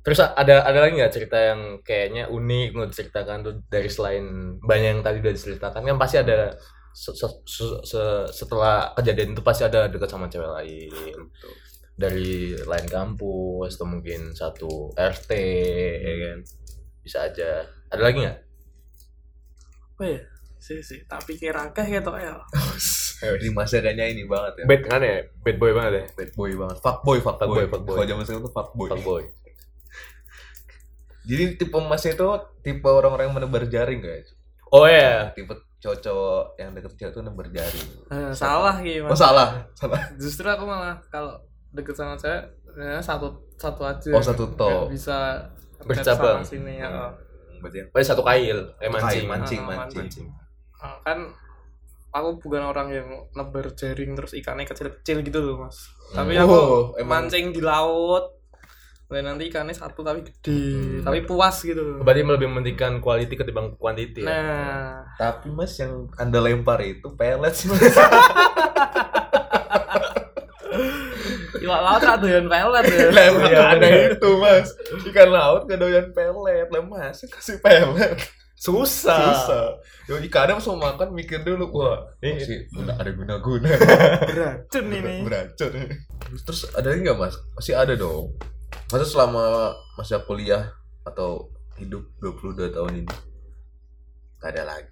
Terus 0.00 0.18
ada 0.24 0.64
ada 0.64 0.78
lagi 0.80 0.96
nggak 0.96 1.12
cerita 1.12 1.36
yang 1.36 1.60
kayaknya 1.84 2.32
unik 2.32 2.68
mau 2.72 2.88
diceritakan 2.88 3.38
tuh 3.44 3.54
dari 3.68 3.86
selain 3.92 4.56
banyak 4.58 4.90
yang 4.96 5.02
tadi 5.04 5.20
udah 5.20 5.34
diceritakan? 5.36 5.80
Kan 5.84 5.98
pasti 6.00 6.16
ada 6.16 6.56
se- 6.92 7.16
se- 7.16 7.42
se- 7.44 7.82
se- 7.84 8.28
setelah 8.30 8.94
kejadian 8.94 9.32
itu 9.32 9.42
pasti 9.42 9.64
ada 9.64 9.86
dekat 9.86 10.08
sama 10.08 10.26
cewek 10.26 10.50
lain. 10.50 10.90
Dari 11.94 12.56
lain 12.64 12.86
kampus 12.88 13.76
atau 13.76 13.86
mungkin 13.86 14.32
satu 14.32 14.90
RT 14.94 15.30
ya 16.00 16.14
kan? 16.28 16.38
Bisa 17.00 17.18
aja. 17.28 17.64
Ada 17.92 18.02
lagi 18.02 18.18
nggak? 18.24 18.38
Apa 19.96 20.04
ya 20.06 20.20
sih 20.60 20.80
sih 20.84 21.00
tak 21.08 21.24
pikir 21.24 21.56
akeh 21.56 21.88
gitu 21.88 22.12
ya 22.20 22.36
di 23.42 23.48
masa 23.48 23.80
kayaknya 23.80 24.12
ini 24.12 24.24
banget 24.28 24.60
ya. 24.60 24.64
Bad 24.68 24.82
kan 24.84 25.00
ya? 25.00 25.24
Bad 25.40 25.56
boy 25.56 25.72
banget 25.72 25.92
ya? 25.92 26.04
Bad 26.16 26.30
boy 26.36 26.50
banget. 26.56 26.76
Fuckboy 26.80 27.18
fuckboy 27.20 27.64
Fuckboy, 27.64 27.64
fuckboy. 27.68 27.94
kalau 27.96 28.08
zaman 28.08 28.24
sekarang 28.24 28.42
tuh 28.44 28.54
fuckboy. 28.54 28.88
Fuck 28.92 29.02
boy 29.04 29.22
jadi 31.20 31.52
tipe 31.54 31.76
masnya 31.84 32.16
itu 32.16 32.26
tipe 32.64 32.88
orang-orang 32.88 33.28
yang 33.28 33.36
menebar 33.36 33.68
jaring 33.68 34.00
guys 34.00 34.32
oh 34.72 34.88
ya 34.88 35.28
tipe 35.36 35.52
cowok-cowok 35.80 36.44
yang 36.56 36.70
deket 36.70 36.92
cewek 36.94 37.10
tuh 37.10 37.22
nebar 37.22 37.48
jaring 37.48 37.88
Eh, 38.06 38.32
salah 38.32 38.76
gitu 38.78 39.02
oh 39.02 39.16
salah 39.16 39.56
salah. 39.72 39.96
Justru 40.14 40.44
aku 40.44 40.62
malah 40.62 41.00
kalau 41.08 41.40
deket 41.70 41.92
sama 41.92 42.14
cewek 42.14 42.44
ya 42.72 43.00
satu 43.00 43.32
satu 43.56 43.82
aja. 43.82 44.10
Oh, 44.10 44.20
satu. 44.20 44.44
Nggak 44.46 44.92
bisa 44.92 45.16
Bercabang. 45.80 46.40
sini 46.40 46.76
ya 46.76 47.08
berarti 47.58 47.76
yang 47.78 47.88
oh 47.88 48.00
satu 48.00 48.22
kail. 48.22 48.58
Eh 48.78 48.88
mancing 48.88 49.24
Kail, 49.24 49.28
mancing 49.28 49.60
Ah, 49.60 49.76
mancing. 49.84 50.26
Ah, 50.76 50.96
kan 51.02 51.18
aku 52.10 52.28
bukan 52.38 52.62
orang 52.64 52.88
yang 52.90 53.06
nebar 53.30 53.70
jaring 53.72 54.12
terus 54.12 54.32
ikannya 54.32 54.64
kecil-kecil 54.64 55.20
gitu 55.22 55.38
loh 55.38 55.62
mas. 55.62 55.76
Tapi 56.10 56.34
Hmm. 56.34 56.42
aku 56.42 56.52
Oh, 56.52 56.82
emang. 56.94 57.24
mancing 57.24 57.50
di 57.50 57.60
laut 57.60 58.39
dan 59.10 59.26
nanti 59.26 59.44
ikannya 59.44 59.74
satu 59.74 60.00
tapi 60.00 60.22
gede 60.22 60.54
Hmm. 60.54 61.02
tapi 61.02 61.20
puas 61.22 61.58
gitu. 61.60 61.98
Berarti 61.98 62.22
lebih 62.22 62.46
mementingkan 62.46 62.98
quality 62.98 63.34
ketimbang 63.34 63.74
quantity 63.74 64.22
ya? 64.22 64.30
Nah. 64.30 65.02
Tapi 65.16 65.50
mas 65.50 65.74
yang 65.74 66.06
anda 66.14 66.38
lempar 66.38 66.78
itu 66.80 67.10
pelet. 67.12 67.50
Sih 67.50 67.66
mas 67.66 67.82
iwak 71.60 71.80
laut 71.80 72.00
tak 72.00 72.16
doyan 72.18 72.46
pelet 72.46 72.84
ya? 72.86 73.08
Lah 73.10 73.24
emang 73.26 73.42
Iya, 73.44 73.60
ada 73.60 73.76
bener. 73.82 74.10
itu 74.14 74.30
mas. 74.38 74.68
Ikan 75.04 75.28
laut 75.28 75.62
gak 75.66 75.78
doyan 75.78 76.06
pelet. 76.10 76.66
Lah 76.66 76.82
mas 76.82 77.18
kasih 77.20 77.58
pelet. 77.58 78.16
Susah. 78.54 79.16
Susah. 79.26 79.66
Ya 80.04 80.16
ikannya 80.18 80.54
pas 80.54 80.66
mau 80.68 80.78
makan 80.86 81.08
mikir 81.10 81.40
dulu 81.40 81.66
wah 81.72 81.96
Ini- 82.20 82.30
ini 82.30 82.42
sih 82.42 82.58
udah 82.74 82.94
ada 82.94 83.10
guna-guna. 83.10 83.68
Beracun 84.24 84.84
ini. 84.86 85.14
Beracun 85.20 85.70
terus, 86.20 86.40
terus 86.44 86.60
ada 86.70 86.86
lagi 86.86 87.02
nggak 87.02 87.18
mas? 87.18 87.34
Masih 87.52 87.74
ada 87.74 87.94
dong 87.94 88.36
masa 88.90 89.06
selama 89.06 89.70
masa 89.94 90.18
kuliah 90.26 90.74
atau 91.06 91.46
hidup 91.78 92.10
22 92.18 92.74
tahun 92.74 93.06
ini 93.06 93.14
gak 94.42 94.50
ada 94.50 94.62
lagi? 94.66 94.90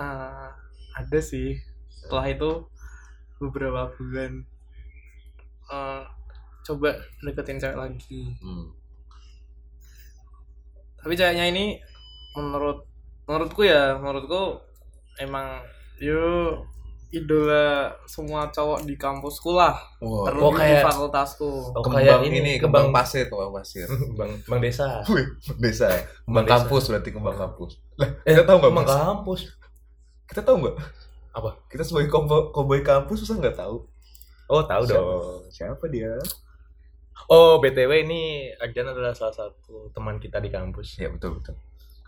Ah, 0.00 0.48
ada 0.96 1.20
sih. 1.20 1.60
Setelah 1.92 2.32
itu 2.32 2.50
beberapa 3.36 3.92
bulan 4.00 4.48
eh, 5.68 6.02
coba 6.64 6.96
deketin 7.20 7.60
cewek 7.60 7.76
lagi. 7.76 8.32
Hmm. 8.40 8.72
tapi 11.00 11.16
ceweknya 11.16 11.48
ini 11.48 11.80
menurut 12.36 12.84
menurutku 13.24 13.64
ya 13.64 13.96
menurutku 13.96 14.60
emang 15.16 15.64
yo 15.96 16.60
idola 17.10 17.90
semua 18.06 18.46
cowok 18.54 18.86
di 18.86 18.94
kampusku 18.94 19.50
lah. 19.50 19.74
Terlebih 19.98 20.46
oh, 20.46 20.54
kayak- 20.54 20.78
di 20.78 20.86
fakultasku. 20.86 21.50
Oh, 21.74 21.82
kembang 21.82 22.06
kayak 22.06 22.22
ini, 22.22 22.36
ini, 22.38 22.52
kembang 22.62 22.90
kembang- 22.90 23.02
pasir 23.02 23.26
kembang 23.26 23.50
pasir. 23.50 23.86
Bang 24.18 24.30
bang 24.46 24.60
desa. 24.62 25.02
Wih, 25.12 25.26
desa 25.58 25.90
kembang 26.22 26.46
desa. 26.46 26.52
kampus 26.54 26.82
berarti 26.86 27.10
kembang 27.10 27.36
kampus. 27.36 27.72
Lah 27.98 28.08
eh 28.22 28.32
kita 28.38 28.46
tahu 28.46 28.56
nggak 28.62 28.72
emang 28.72 28.86
mas? 28.86 28.94
kampus. 28.94 29.40
Kita 30.30 30.40
tahu 30.46 30.56
nggak? 30.62 30.76
Apa? 31.30 31.50
kita 31.70 31.82
sebagai 31.86 32.10
kombo 32.10 32.50
koboi 32.50 32.82
kampus 32.82 33.26
susah 33.26 33.38
nggak 33.38 33.58
tahu? 33.58 33.86
Oh 34.50 34.62
tahu 34.66 34.82
Siapa? 34.82 34.98
dong. 34.98 35.42
siapa 35.50 35.84
dia? 35.90 36.14
Oh 37.30 37.62
btw 37.62 38.02
ini 38.02 38.50
Arjan 38.58 38.90
adalah 38.90 39.14
salah 39.14 39.34
satu 39.34 39.90
teman 39.90 40.18
kita 40.22 40.38
di 40.38 40.50
kampus. 40.50 40.98
Ya 40.98 41.10
betul 41.10 41.38
betul. 41.38 41.54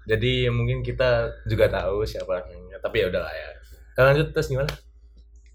Jadi 0.07 0.51
mungkin 0.51 0.83
kita 0.83 1.31
juga 1.47 1.71
tahu 1.71 2.03
siapa 2.03 2.43
orangnya 2.43 2.79
tapi 2.79 3.03
ya 3.03 3.11
udahlah 3.11 3.31
ya. 3.31 3.51
Kalau 3.95 4.11
lanjut 4.15 4.31
terus 4.31 4.47
gimana 4.47 4.71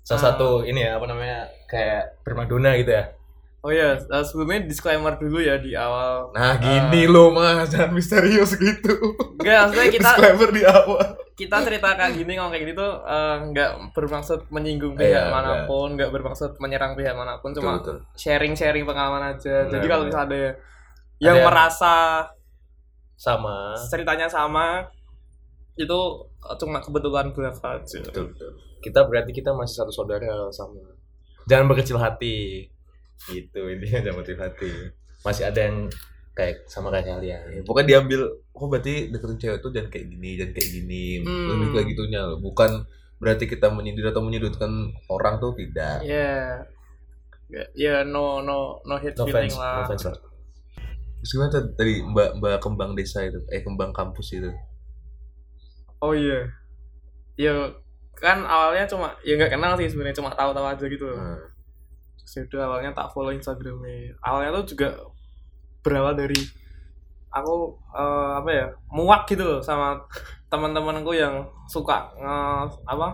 salah 0.08 0.16
Ah. 0.18 0.26
satu 0.32 0.64
ini 0.64 0.80
ya 0.80 0.96
apa 0.96 1.06
namanya 1.06 1.40
kayak 1.66 2.24
primadona 2.24 2.72
gitu 2.76 2.96
ya. 2.96 3.12
Oh 3.60 3.74
ya 3.74 3.92
eh, 3.94 4.24
sebelumnya 4.24 4.64
disclaimer 4.64 5.12
dulu 5.14 5.38
ya 5.38 5.60
di 5.60 5.76
awal. 5.76 6.32
Nah 6.32 6.56
gini 6.56 7.04
loh 7.06 7.30
mas 7.30 7.68
jangan 7.68 7.92
misterius 7.92 8.56
gitu. 8.56 8.96
Enggak 9.36 9.68
maksudnya 9.68 9.88
kita 9.92 10.00
disclaimer 10.08 10.50
di 10.50 10.64
awal. 10.64 11.04
Kita 11.36 11.58
cerita 11.62 11.90
kayak 11.94 12.16
gini 12.16 12.32
ngomong 12.34 12.50
kayak 12.50 12.64
gini 12.64 12.74
tuh 12.74 12.92
eh, 13.04 13.36
nggak 13.46 13.70
bermaksud 13.92 14.40
menyinggung 14.48 14.96
Iya, 14.96 15.04
pihak 15.04 15.26
mana 15.28 15.52
pun 15.66 15.94
nggak 15.94 16.10
bermaksud 16.10 16.56
menyerang 16.58 16.96
pihak 16.96 17.12
mana 17.12 17.38
pun 17.38 17.52
cuma 17.52 17.76
betul, 17.76 18.00
betul. 18.00 18.16
sharing-sharing 18.16 18.88
pengalaman 18.88 19.36
aja. 19.36 19.68
Benar, 19.68 19.72
Jadi 19.74 19.86
kalau 19.86 20.04
misalnya 20.06 20.26
ada 20.26 20.42
yang 21.20 21.36
Ada- 21.36 21.46
merasa 21.46 21.96
sama. 23.18 23.74
ceritanya 23.84 24.30
sama 24.30 24.86
itu 25.77 26.00
eh, 26.41 26.55
cuma 26.57 26.81
kebetulan 26.81 27.31
belaka 27.31 27.81
aja. 27.81 28.00
betul 28.01 28.34
betul. 28.34 28.51
Kita 28.81 29.05
berarti 29.05 29.31
kita 29.34 29.53
masih 29.53 29.86
satu 29.86 29.93
saudara 29.93 30.50
sama. 30.50 30.81
Jangan 31.46 31.65
berkecil 31.69 31.98
hati. 32.01 32.67
Gitu 33.29 33.62
intinya 33.69 34.00
jangan 34.10 34.17
berkecil 34.22 34.41
hati. 34.41 34.72
Masih 35.22 35.43
ada 35.46 35.60
yang 35.69 35.88
kayak 36.34 36.65
sama 36.69 36.93
kayak 36.93 37.17
kalian. 37.17 37.41
Ya, 37.50 37.62
pokoknya 37.65 37.88
diambil 37.98 38.29
oh 38.29 38.67
berarti 38.69 39.10
deketin 39.10 39.38
cewek 39.41 39.60
tuh 39.62 39.74
jangan 39.74 39.89
kayak 39.89 40.05
gini 40.10 40.29
jangan 40.38 40.53
kayak 40.53 40.69
gini. 40.69 41.05
Hmm. 41.25 41.48
lebih 41.53 41.67
kayak 41.74 41.88
gitunya 41.93 42.19
loh. 42.25 42.38
Bukan 42.41 42.72
berarti 43.17 43.46
kita 43.50 43.74
menyindir 43.74 44.13
atau 44.13 44.22
menyudutkan 44.22 44.93
orang 45.10 45.41
tuh 45.41 45.53
tidak. 45.57 46.01
Ya. 46.05 46.65
Ya, 47.48 47.63
ya 47.79 47.96
no 48.03 48.43
no 48.43 48.84
no 48.84 49.00
hate 49.00 49.15
no 49.15 49.24
feeling 49.24 49.55
offense 49.55 50.03
lah. 50.03 50.12
no 50.12 50.19
lah. 50.19 50.25
Terus 51.17 51.31
gimana 51.34 51.51
tadi 51.74 51.93
mbak 52.03 52.29
mbak 52.43 52.60
kembang 52.60 52.91
desa 52.93 53.24
itu? 53.24 53.39
Eh 53.50 53.63
kembang 53.65 53.96
kampus 53.96 54.36
itu 54.36 54.51
Oh 56.01 56.13
iya. 56.13 56.50
Ya 57.38 57.54
kan 58.18 58.42
awalnya 58.46 58.89
cuma 58.89 59.13
ya 59.22 59.38
nggak 59.38 59.54
kenal 59.54 59.77
sih 59.77 59.89
sebenarnya 59.94 60.18
cuma 60.18 60.34
tahu-tahu 60.34 60.66
aja 60.66 60.86
gitu. 60.89 61.06
Nah, 61.13 61.38
Terus 62.18 62.34
ya 62.34 62.42
udah 62.50 62.62
awalnya 62.68 62.92
tak 62.98 63.10
follow 63.13 63.32
Instagramnya. 63.32 64.18
Awalnya 64.20 64.51
tuh 64.62 64.66
juga 64.75 64.89
berawal 65.86 66.18
dari 66.18 66.39
aku 67.32 67.77
eh, 67.94 68.32
apa 68.42 68.50
ya 68.50 68.68
muak 68.92 69.30
gitu 69.30 69.44
loh 69.46 69.62
sama 69.62 70.01
teman-temanku 70.48 71.12
yang 71.12 71.48
suka 71.68 72.12
nge 72.16 72.38
apa 72.88 73.08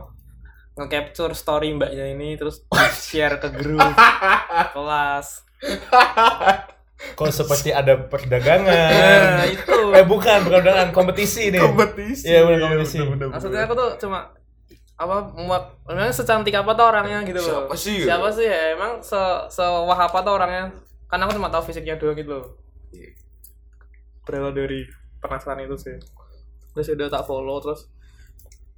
nge-capture 0.73 1.33
story 1.37 1.73
mbaknya 1.77 2.09
ini 2.09 2.33
terus 2.33 2.65
share 2.97 3.37
ke 3.37 3.49
grup 3.53 3.93
kelas. 4.75 5.45
Kok 7.13 7.29
seperti 7.29 7.69
ada 7.75 7.99
perdagangan. 8.09 8.65
Nah, 8.65 9.45
itu. 9.45 9.77
eh 9.93 10.05
bukan, 10.07 10.47
bukan 10.47 10.59
perdagangan, 10.63 10.89
kompetisi 10.95 11.51
nih. 11.51 11.61
kompetisi 11.61 12.31
Iya, 12.31 12.47
bener 12.47 12.59
kompetisi. 12.63 12.97
Maksudnya 13.03 13.61
aku 13.67 13.73
tuh 13.75 13.89
cuma 14.01 14.31
apa 14.93 15.33
muak 15.35 15.83
memang 15.89 16.13
secantik 16.13 16.53
apa 16.55 16.71
tuh 16.73 16.85
orangnya 16.87 17.19
gitu 17.27 17.39
loh. 17.43 17.67
Siapa 17.67 17.75
sih? 17.75 17.97
Siapa 18.07 18.27
sih 18.31 18.45
ya? 18.47 18.77
Emang 18.77 19.03
se 19.03 19.19
sewah 19.51 19.99
apa 19.99 20.17
tuh 20.23 20.33
orangnya? 20.39 20.71
Karena 21.11 21.27
aku 21.27 21.37
cuma 21.37 21.51
tahu 21.51 21.69
fisiknya 21.69 21.99
doang 21.99 22.17
gitu 22.17 22.39
loh. 22.39 22.47
Iya. 22.95 23.11
Berawal 24.23 24.55
dari 24.55 24.87
penasaran 25.19 25.61
itu 25.65 25.75
sih. 25.77 25.97
Terus 26.73 26.87
udah 26.95 27.09
tak 27.11 27.25
follow 27.27 27.59
terus 27.61 27.93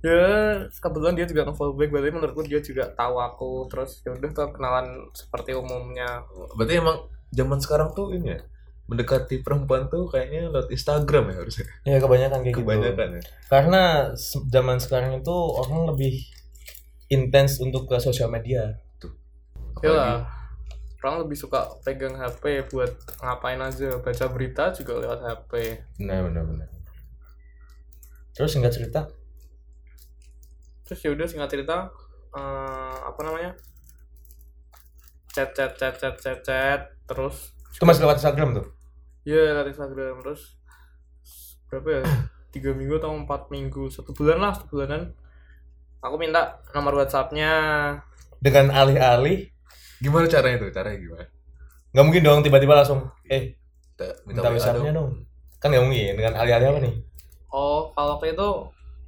ya 0.06 0.62
kebetulan 0.70 1.18
dia 1.18 1.26
juga 1.26 1.50
nge-follow 1.50 1.74
back 1.74 1.90
berarti 1.90 2.14
menurutku 2.14 2.46
dia 2.46 2.62
juga 2.62 2.86
tahu 2.94 3.18
aku 3.18 3.66
terus 3.74 4.06
ya 4.06 4.14
udah 4.14 4.30
tuh 4.38 4.54
kenalan 4.54 4.86
seperti 5.18 5.58
umumnya 5.58 6.22
berarti 6.54 6.78
emang 6.78 7.10
zaman 7.36 7.60
sekarang 7.60 7.92
tuh 7.92 8.16
ini 8.16 8.34
ya 8.34 8.40
mendekati 8.86 9.42
perempuan 9.42 9.90
tuh 9.90 10.06
kayaknya 10.06 10.54
lewat 10.54 10.70
Instagram 10.70 11.34
ya 11.34 11.36
harusnya. 11.42 11.66
Ya 11.90 11.98
kebanyakan 11.98 12.40
kayak 12.46 12.54
gitu. 12.54 12.62
kebanyakan 12.62 13.08
ya. 13.18 13.22
Karena 13.50 13.84
zaman 14.46 14.78
sekarang 14.78 15.12
itu 15.18 15.34
orang 15.34 15.90
lebih 15.90 16.22
intens 17.10 17.58
untuk 17.58 17.90
ke 17.90 17.98
sosial 17.98 18.30
media. 18.30 18.78
ya 19.82 19.92
lah. 19.92 20.18
Orang 21.02 21.26
lebih 21.26 21.38
suka 21.38 21.70
pegang 21.86 22.18
HP 22.18 22.66
buat 22.74 22.90
ngapain 23.22 23.62
aja 23.62 24.02
baca 24.02 24.26
berita 24.34 24.74
juga 24.74 24.98
lewat 24.98 25.20
HP 25.22 25.52
Benar, 26.02 26.30
benar, 26.30 26.44
benar. 26.50 26.68
Terus 28.34 28.50
singkat 28.52 28.74
cerita, 28.74 29.06
terus 30.86 31.00
ya 31.02 31.14
udah 31.14 31.26
singkat 31.30 31.50
cerita 31.50 31.88
eh, 32.36 32.98
apa 33.06 33.22
namanya 33.22 33.54
chat 35.36 35.52
chat 35.52 35.76
chat 35.76 35.96
chat 36.00 36.16
chat 36.16 36.40
chat 36.40 36.82
terus? 37.04 37.52
Itu 37.76 37.84
masih 37.84 38.08
lewat 38.08 38.24
Instagram 38.24 38.56
tuh. 38.56 38.68
ya 39.28 39.52
lewat 39.52 39.76
Instagram. 39.76 40.24
Terus? 40.24 40.56
Berapa 41.68 41.90
ya? 42.00 42.04
Tiga 42.56 42.72
minggu 42.72 42.96
atau 43.04 43.12
empat 43.12 43.52
minggu? 43.52 43.92
Satu 43.92 44.16
bulan 44.16 44.40
lah 44.40 44.56
satu 44.56 44.72
bulanan. 44.72 45.12
Aku 46.00 46.16
minta 46.16 46.64
nomor 46.72 46.96
WhatsAppnya. 47.04 47.52
Dengan 48.40 48.72
alih-alih, 48.72 49.52
gimana 50.00 50.30
caranya 50.32 50.64
tuh? 50.64 50.72
Caranya 50.72 50.98
gimana? 51.02 51.26
Nggak 51.92 52.06
mungkin 52.06 52.22
dong 52.24 52.40
tiba-tiba 52.46 52.78
langsung, 52.78 53.10
eh 53.26 53.58
minta, 53.98 54.08
minta 54.24 54.48
WhatsApp-nya 54.54 54.92
dong. 54.96 55.12
dong. 55.20 55.60
Kan 55.60 55.68
nggak 55.74 55.84
mungkin. 55.84 56.14
Dengan 56.16 56.34
alih-alih 56.40 56.68
apa 56.72 56.80
nih? 56.80 56.96
oh 57.56 57.88
kalau 57.96 58.20
waktu 58.20 58.36
itu 58.36 58.50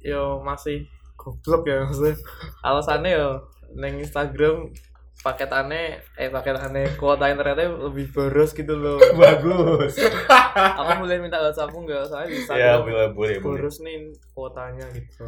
yo 0.08 0.40
masih 0.40 0.88
goblok 1.16 1.64
ya 1.68 1.84
maksudnya. 1.88 2.16
Alasannya 2.64 3.10
yo 3.16 3.30
neng 3.76 4.00
Instagram 4.00 4.72
paket 5.18 5.50
aneh 5.50 5.98
eh 6.14 6.30
paket 6.30 6.54
aneh 6.56 6.94
kuota 6.94 7.26
internetnya 7.26 7.68
lebih 7.68 8.06
boros 8.08 8.50
gitu 8.52 8.72
loh 8.72 9.02
Bagus. 9.18 9.98
aku 10.78 10.90
boleh 11.02 11.18
minta 11.18 11.38
WhatsAppku 11.38 11.74
nggak 11.80 12.06
soalnya 12.06 12.28
di 12.28 12.38
ya, 12.48 12.78
boleh, 12.78 13.10
boleh, 13.10 13.36
boros 13.38 13.82
nih 13.82 14.14
kuotanya 14.30 14.86
gitu 14.90 15.26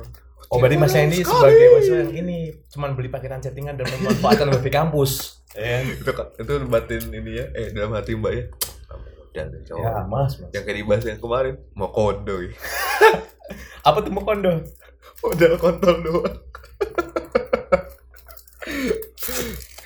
Oh, 0.49 0.57
berarti 0.57 0.81
Mas. 0.81 0.97
Hendy 0.97 1.21
sebagai 1.21 1.67
mahasiswa 1.69 2.01
yang 2.01 2.13
ini 2.17 2.39
cuman 2.67 2.97
beli 2.97 3.07
paketan 3.07 3.39
chattingan 3.39 3.77
dan 3.77 3.87
memanfaatkan 3.93 4.49
wifi 4.57 4.73
kampus. 4.73 5.45
Ya. 5.53 5.85
itu 5.85 6.01
itu 6.11 6.53
batin 6.65 7.03
ini 7.13 7.31
ya 7.37 7.47
eh 7.53 7.69
dalam 7.71 7.93
hati 7.93 8.17
mbak 8.17 8.33
ya 8.33 8.45
dan 9.31 9.53
cowok 9.63 9.85
Ya, 9.85 9.93
Mas, 10.09 10.33
Mas. 10.39 10.51
yang 10.51 10.65
kayak 10.65 10.79
dibahas 10.81 11.05
yang 11.05 11.21
kemarin 11.21 11.55
mau 11.73 11.91
kondo 11.91 12.41
ya 12.41 12.51
Apa 13.83 14.01
tuh 14.01 14.11
mau 14.11 14.23
kondo? 14.23 14.65
udah 15.21 15.51
kontol 15.55 15.97
doang 16.01 16.37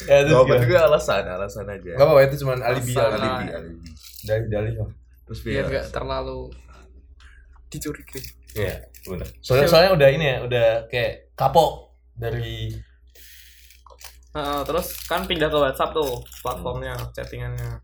Ya, 0.04 0.16
itu 0.24 0.32
Gak 0.32 0.60
juga 0.64 0.78
alasan 0.86 1.22
alasan 1.24 1.66
aja. 1.68 1.92
Gak 1.96 2.04
apa-apa 2.04 2.20
itu 2.28 2.36
cuma 2.44 2.54
alibi 2.60 2.92
Asal. 2.92 3.10
alibi. 3.16 3.46
alibi. 3.52 3.88
Dari 4.24 4.44
dalih 4.48 4.72
terus 5.24 5.40
biar 5.40 5.64
nggak 5.64 5.86
terlalu 5.88 6.52
dicurigai. 7.72 8.22
Iya, 8.54 8.76
benar. 9.08 9.28
Soalnya 9.40 9.66
soalnya 9.66 9.90
udah 9.96 10.08
ini 10.12 10.24
ya, 10.24 10.36
udah 10.44 10.68
kayak 10.92 11.34
kapok 11.34 11.96
dari 12.14 12.70
Heeh, 14.34 14.60
terus 14.66 14.98
kan 15.06 15.30
pindah 15.30 15.46
ke 15.46 15.58
WhatsApp 15.62 15.94
tuh 15.94 16.18
platformnya 16.42 16.98
chattingannya. 17.14 17.78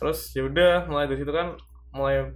Terus 0.00 0.32
ya 0.32 0.48
udah 0.48 0.88
mulai 0.88 1.04
dari 1.04 1.20
situ 1.20 1.32
kan 1.36 1.52
mulai 1.92 2.32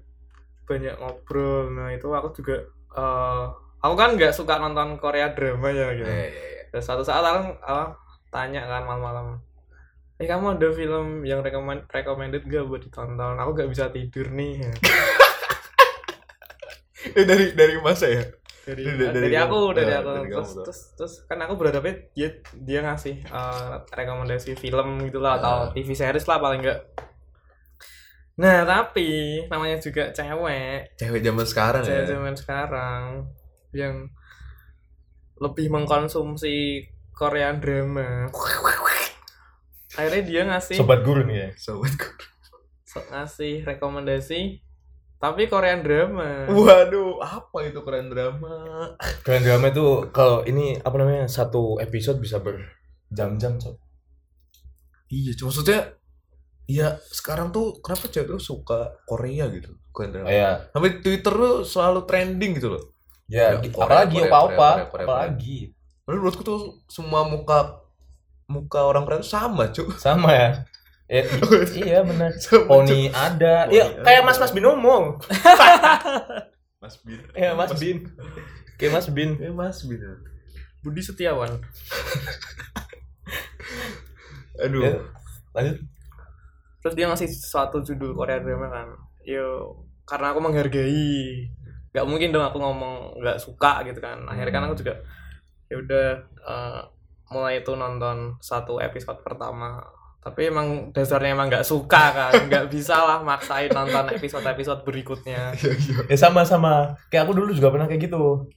banyak 0.69 0.93
ngobrol. 1.01 1.73
Nah 1.73 1.89
itu 1.97 2.05
aku 2.13 2.37
juga 2.37 2.69
eh, 2.93 3.45
aku 3.81 3.95
kan 3.97 4.21
nggak 4.21 4.37
suka 4.37 4.61
nonton 4.61 5.01
Korea 5.01 5.33
drama 5.33 5.73
ya 5.73 5.89
gitu. 5.97 6.05
Eh, 6.05 6.29
terus 6.69 6.85
satu 6.85 7.01
saat 7.01 7.23
aku 7.23 7.41
eh, 7.55 7.89
tanya 8.29 8.63
kan 8.63 8.85
malam-malam 8.85 9.41
eh 10.19 10.27
kamu 10.27 10.59
ada 10.59 10.69
film 10.73 11.23
yang 11.23 11.41
recommend 11.41 11.87
recommended 11.89 12.43
gak 12.45 12.67
buat 12.67 12.83
ditonton? 12.83 13.39
Aku 13.39 13.55
gak 13.55 13.71
bisa 13.71 13.87
tidur 13.89 14.27
nih. 14.31 14.67
Eh, 17.15 17.25
dari 17.25 17.55
dari 17.55 17.79
masa 17.79 18.11
ya? 18.11 18.27
Dari 18.67 18.83
Dari- 18.85 18.99
dari, 19.15 19.31
dari 19.31 19.37
aku 19.39 19.71
dari 19.73 19.87
Nah, 19.89 20.01
aku. 20.03 20.11
dari 20.13 20.29
terus, 20.29 20.51
kamu, 20.51 20.65
terus 20.67 20.81
terus 20.93 21.13
kan 21.25 21.39
aku 21.41 21.55
berhadapnya 21.55 21.95
dia 22.13 22.29
dia 22.53 22.81
ngasih 22.85 23.17
eh, 23.23 23.75
rekomendasi 23.89 24.59
film 24.59 24.99
gitu 25.07 25.23
lah 25.23 25.39
atau 25.39 25.55
Ah. 25.65 25.71
TV 25.73 25.95
series 25.95 26.27
lah 26.27 26.39
paling 26.39 26.61
enggak 26.61 26.81
nah 28.39 28.63
tapi 28.63 29.43
namanya 29.51 29.79
juga 29.79 30.15
cewek. 30.15 30.95
Cewek 30.95 31.21
zaman 31.23 31.43
sekarang 31.43 31.83
cewek 31.83 32.03
ya? 32.03 32.07
zaman 32.07 32.35
sekarang 32.35 33.03
yang 33.75 33.95
lebih 35.39 35.71
mengkonsumsi 35.71 36.87
Korean 37.13 37.59
drama 37.59 38.31
akhirnya 39.99 40.23
dia 40.23 40.43
ngasih 40.47 40.77
sobat 40.79 41.03
guru 41.03 41.27
nih 41.27 41.37
ya. 41.37 41.49
sobatku 41.59 42.07
so- 42.87 43.07
ngasih 43.11 43.67
rekomendasi 43.67 44.63
tapi 45.19 45.51
Korean 45.51 45.83
drama 45.83 46.47
waduh 46.47 47.19
apa 47.19 47.59
itu 47.67 47.83
keren 47.83 48.07
drama 48.07 48.95
Keren 49.27 49.43
drama 49.43 49.67
itu 49.67 49.87
kalau 50.15 50.47
ini 50.47 50.79
apa 50.79 50.95
namanya 50.95 51.27
satu 51.27 51.83
episode 51.83 52.23
bisa 52.23 52.39
berjam-jam 52.39 53.59
sob. 53.59 53.83
iya 55.11 55.35
cuma 55.35 55.51
maksudnya 55.51 55.99
Iya, 56.69 57.01
sekarang 57.01 57.49
tuh 57.49 57.81
kenapa 57.81 58.13
cewek 58.13 58.29
tuh 58.29 58.43
suka 58.45 58.93
Korea 59.09 59.49
gitu, 59.49 59.73
keren 59.89 60.13
drama. 60.13 60.29
Kayak 60.29 60.69
Sampai 60.69 61.01
Twitter 61.01 61.33
tuh 61.33 61.57
selalu 61.65 62.01
trending 62.05 62.61
gitu 62.61 62.69
loh. 62.77 62.93
Ya, 63.29 63.55
Ya, 63.55 63.71
Korea, 63.71 63.85
apalagi 63.85 64.17
Korea, 64.17 64.29
opa-opa, 64.29 64.49
Korea, 64.49 64.73
Korea, 64.75 64.89
Korea. 64.89 65.05
apalagi 65.05 65.59
Lalu 66.03 66.17
menurutku 66.19 66.41
tuh 66.41 66.59
semua 66.89 67.21
muka 67.23 67.85
muka 68.49 68.81
orang 68.83 69.05
Korea 69.05 69.21
tuh 69.21 69.29
sama, 69.29 69.69
cuy. 69.69 69.93
sama 69.97 70.31
ya. 70.33 70.49
Eh, 71.07 71.25
i- 71.25 71.85
iya 71.89 72.01
benar. 72.01 72.33
Poni 72.65 73.09
ada. 73.09 73.69
Poni 73.69 73.77
Iya, 73.77 73.85
ada. 73.93 74.03
kayak 74.05 74.23
Mas 74.23 74.37
Mas 74.37 74.53
Binomo. 74.53 75.21
Mas 76.83 76.97
Bin. 77.01 77.21
Iya, 77.33 77.53
Mas 77.59 77.73
Bin. 77.75 77.99
Kayak 78.77 78.93
Mas 78.95 79.09
Bin. 79.09 79.31
Eh, 79.37 79.51
Mas 79.51 79.79
Bin. 79.83 80.01
Budi 80.81 81.01
Setiawan 81.01 81.61
Aduh. 84.59 84.83
Ya, 84.83 84.95
lanjut. 85.53 85.77
terus 86.79 86.95
dia 86.95 87.07
ngasih 87.07 87.29
suatu 87.29 87.83
judul 87.83 88.15
Korea 88.15 88.39
drama 88.39 88.71
kan 88.71 88.89
yo 89.21 89.75
karena 90.03 90.31
aku 90.31 90.41
menghargai 90.41 91.51
nggak 91.99 92.07
mungkin 92.07 92.31
dong 92.31 92.47
aku 92.47 92.63
ngomong 92.63 93.19
nggak 93.19 93.43
suka 93.43 93.83
gitu 93.83 93.99
kan 93.99 94.23
akhirnya 94.31 94.55
kan 94.55 94.65
aku 94.71 94.79
juga 94.79 94.95
ya 95.67 95.83
udah 95.83 96.09
eh, 96.47 96.81
mulai 97.35 97.61
itu 97.61 97.75
nonton 97.75 98.39
satu 98.39 98.79
episode 98.79 99.19
pertama 99.27 99.83
tapi 100.19 100.51
emang 100.51 100.91
dasarnya 100.91 101.33
emang 101.35 101.49
nggak 101.49 101.67
suka 101.67 102.05
kan 102.13 102.33
nggak 102.47 102.67
bisa 102.69 102.99
lah 102.99 103.23
maksain 103.23 103.71
nonton 103.71 104.13
episode-episode 104.13 104.83
berikutnya 104.83 105.55
Iya, 105.59 105.73
iya. 105.75 105.97
Ya 106.11 106.17
sama 106.19 106.43
sama. 106.45 106.99
Kayak 107.09 107.31
aku 107.31 107.33
dulu 107.39 107.51
juga 107.55 107.73
pernah 107.73 107.87
kayak 107.89 108.11
gitu. 108.11 108.51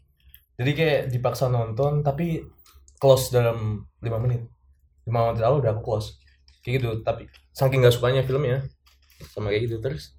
Jadi 0.59 0.71
kayak 0.75 1.01
dipaksa 1.13 1.47
nonton 1.47 2.03
tapi 2.03 2.43
close 2.99 3.31
dalam 3.31 3.87
5 4.03 4.23
menit. 4.25 4.41
5 5.07 5.13
menit 5.13 5.41
lalu 5.41 5.55
udah 5.63 5.71
aku 5.77 5.81
close. 5.85 6.19
Kayak 6.61 6.73
gitu, 6.81 6.89
tapi 7.01 7.25
saking 7.55 7.81
gak 7.81 7.95
sukanya 7.95 8.21
filmnya 8.21 8.61
sama 9.33 9.49
kayak 9.49 9.69
gitu 9.69 9.77
terus. 9.81 10.13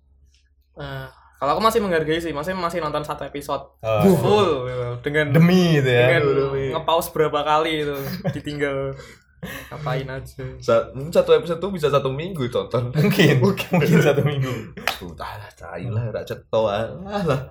Nah, 0.74 1.10
kalau 1.42 1.58
aku 1.58 1.62
masih 1.64 1.82
menghargai 1.82 2.22
sih 2.22 2.30
masih 2.30 2.54
masih 2.54 2.78
nonton 2.78 3.02
satu 3.02 3.26
episode 3.26 3.66
Uh, 3.82 4.06
full 4.14 4.70
gitu. 4.70 4.86
dengan 5.02 5.34
demi 5.34 5.74
gitu 5.74 5.90
ya. 5.90 6.06
dengan 6.06 6.22
demi. 6.30 6.70
nge-pause 6.70 7.10
berapa 7.10 7.42
kali 7.42 7.82
itu 7.82 7.96
ditinggal 8.30 8.94
ngapain 9.42 10.06
aja 10.06 10.44
Sa- 10.62 10.94
mungkin 10.94 11.10
satu 11.10 11.34
episode 11.34 11.58
tuh 11.58 11.74
bisa 11.74 11.90
satu 11.90 12.14
minggu 12.14 12.46
tonton. 12.46 12.94
Mungkin, 12.94 13.42
mungkin 13.42 13.98
satu 13.98 14.22
minggu. 14.22 14.70
Entah 15.02 15.34
lah, 15.34 15.50
cai 15.50 15.90
lah, 15.90 16.14
ah 16.14 17.24
lah. 17.26 17.42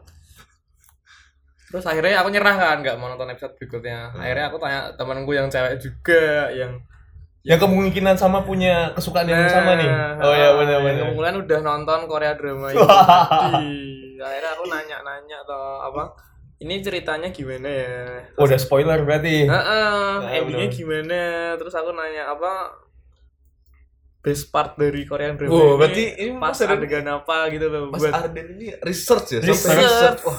terus 1.67 1.83
akhirnya 1.83 2.23
aku 2.23 2.31
nyerah 2.31 2.55
kan 2.55 2.77
nggak 2.79 2.95
mau 2.95 3.11
nonton 3.11 3.27
episode 3.27 3.55
berikutnya 3.55 4.11
akhirnya 4.11 4.51
aku 4.51 4.59
tanya 4.59 4.91
temanku 4.95 5.31
yang 5.31 5.47
cewek 5.47 5.79
juga 5.79 6.51
yang 6.51 6.79
Yang 7.43 7.59
kemungkinan 7.59 8.15
sama 8.15 8.41
punya 8.41 8.91
kesukaan 8.91 9.25
yang 9.25 9.45
sama 9.45 9.73
nih. 9.73 9.89
Oh 10.19 10.29
ya 10.31 10.53
benar 10.53 10.77
yang 10.77 10.83
benar. 10.83 11.05
kemudian 11.09 11.35
udah 11.39 11.59
nonton 11.59 11.99
Korea 12.05 12.33
drama 12.33 12.69
itu 12.69 12.79
tadi. 12.79 13.73
akhirnya 14.21 14.51
aku 14.51 14.63
nanya-nanya 14.65 15.37
atau 15.41 15.61
apa 15.81 16.13
ini 16.59 16.77
ceritanya 16.77 17.27
gimana 17.27 17.65
ya 17.65 17.93
Oh, 18.35 18.45
udah 18.45 18.53
spoiler 18.55 19.01
berarti. 19.01 19.43
Heeh, 19.43 20.13
Nah, 20.15 20.29
endingnya 20.31 20.67
bener. 20.67 20.77
gimana 21.01 21.19
terus 21.55 21.73
aku 21.73 21.89
nanya 21.91 22.29
apa 22.29 22.77
best 24.21 24.53
part 24.53 24.77
dari 24.77 25.01
Korean 25.03 25.33
drama 25.33 25.49
Oh, 25.49 25.65
ini 25.67 25.73
berarti 25.75 26.03
ini 26.15 26.31
pas 26.37 26.53
Mas 26.53 26.61
Arden- 26.61 26.77
adegan 26.77 27.07
apa 27.09 27.37
gitu 27.49 27.65
loh 27.65 27.89
Mas 27.89 27.97
buat 27.99 28.13
Arden 28.13 28.47
ini 28.53 28.69
research 28.79 29.27
ya 29.31 29.39
Research. 29.41 29.81
research 29.81 30.21
wah 30.21 30.37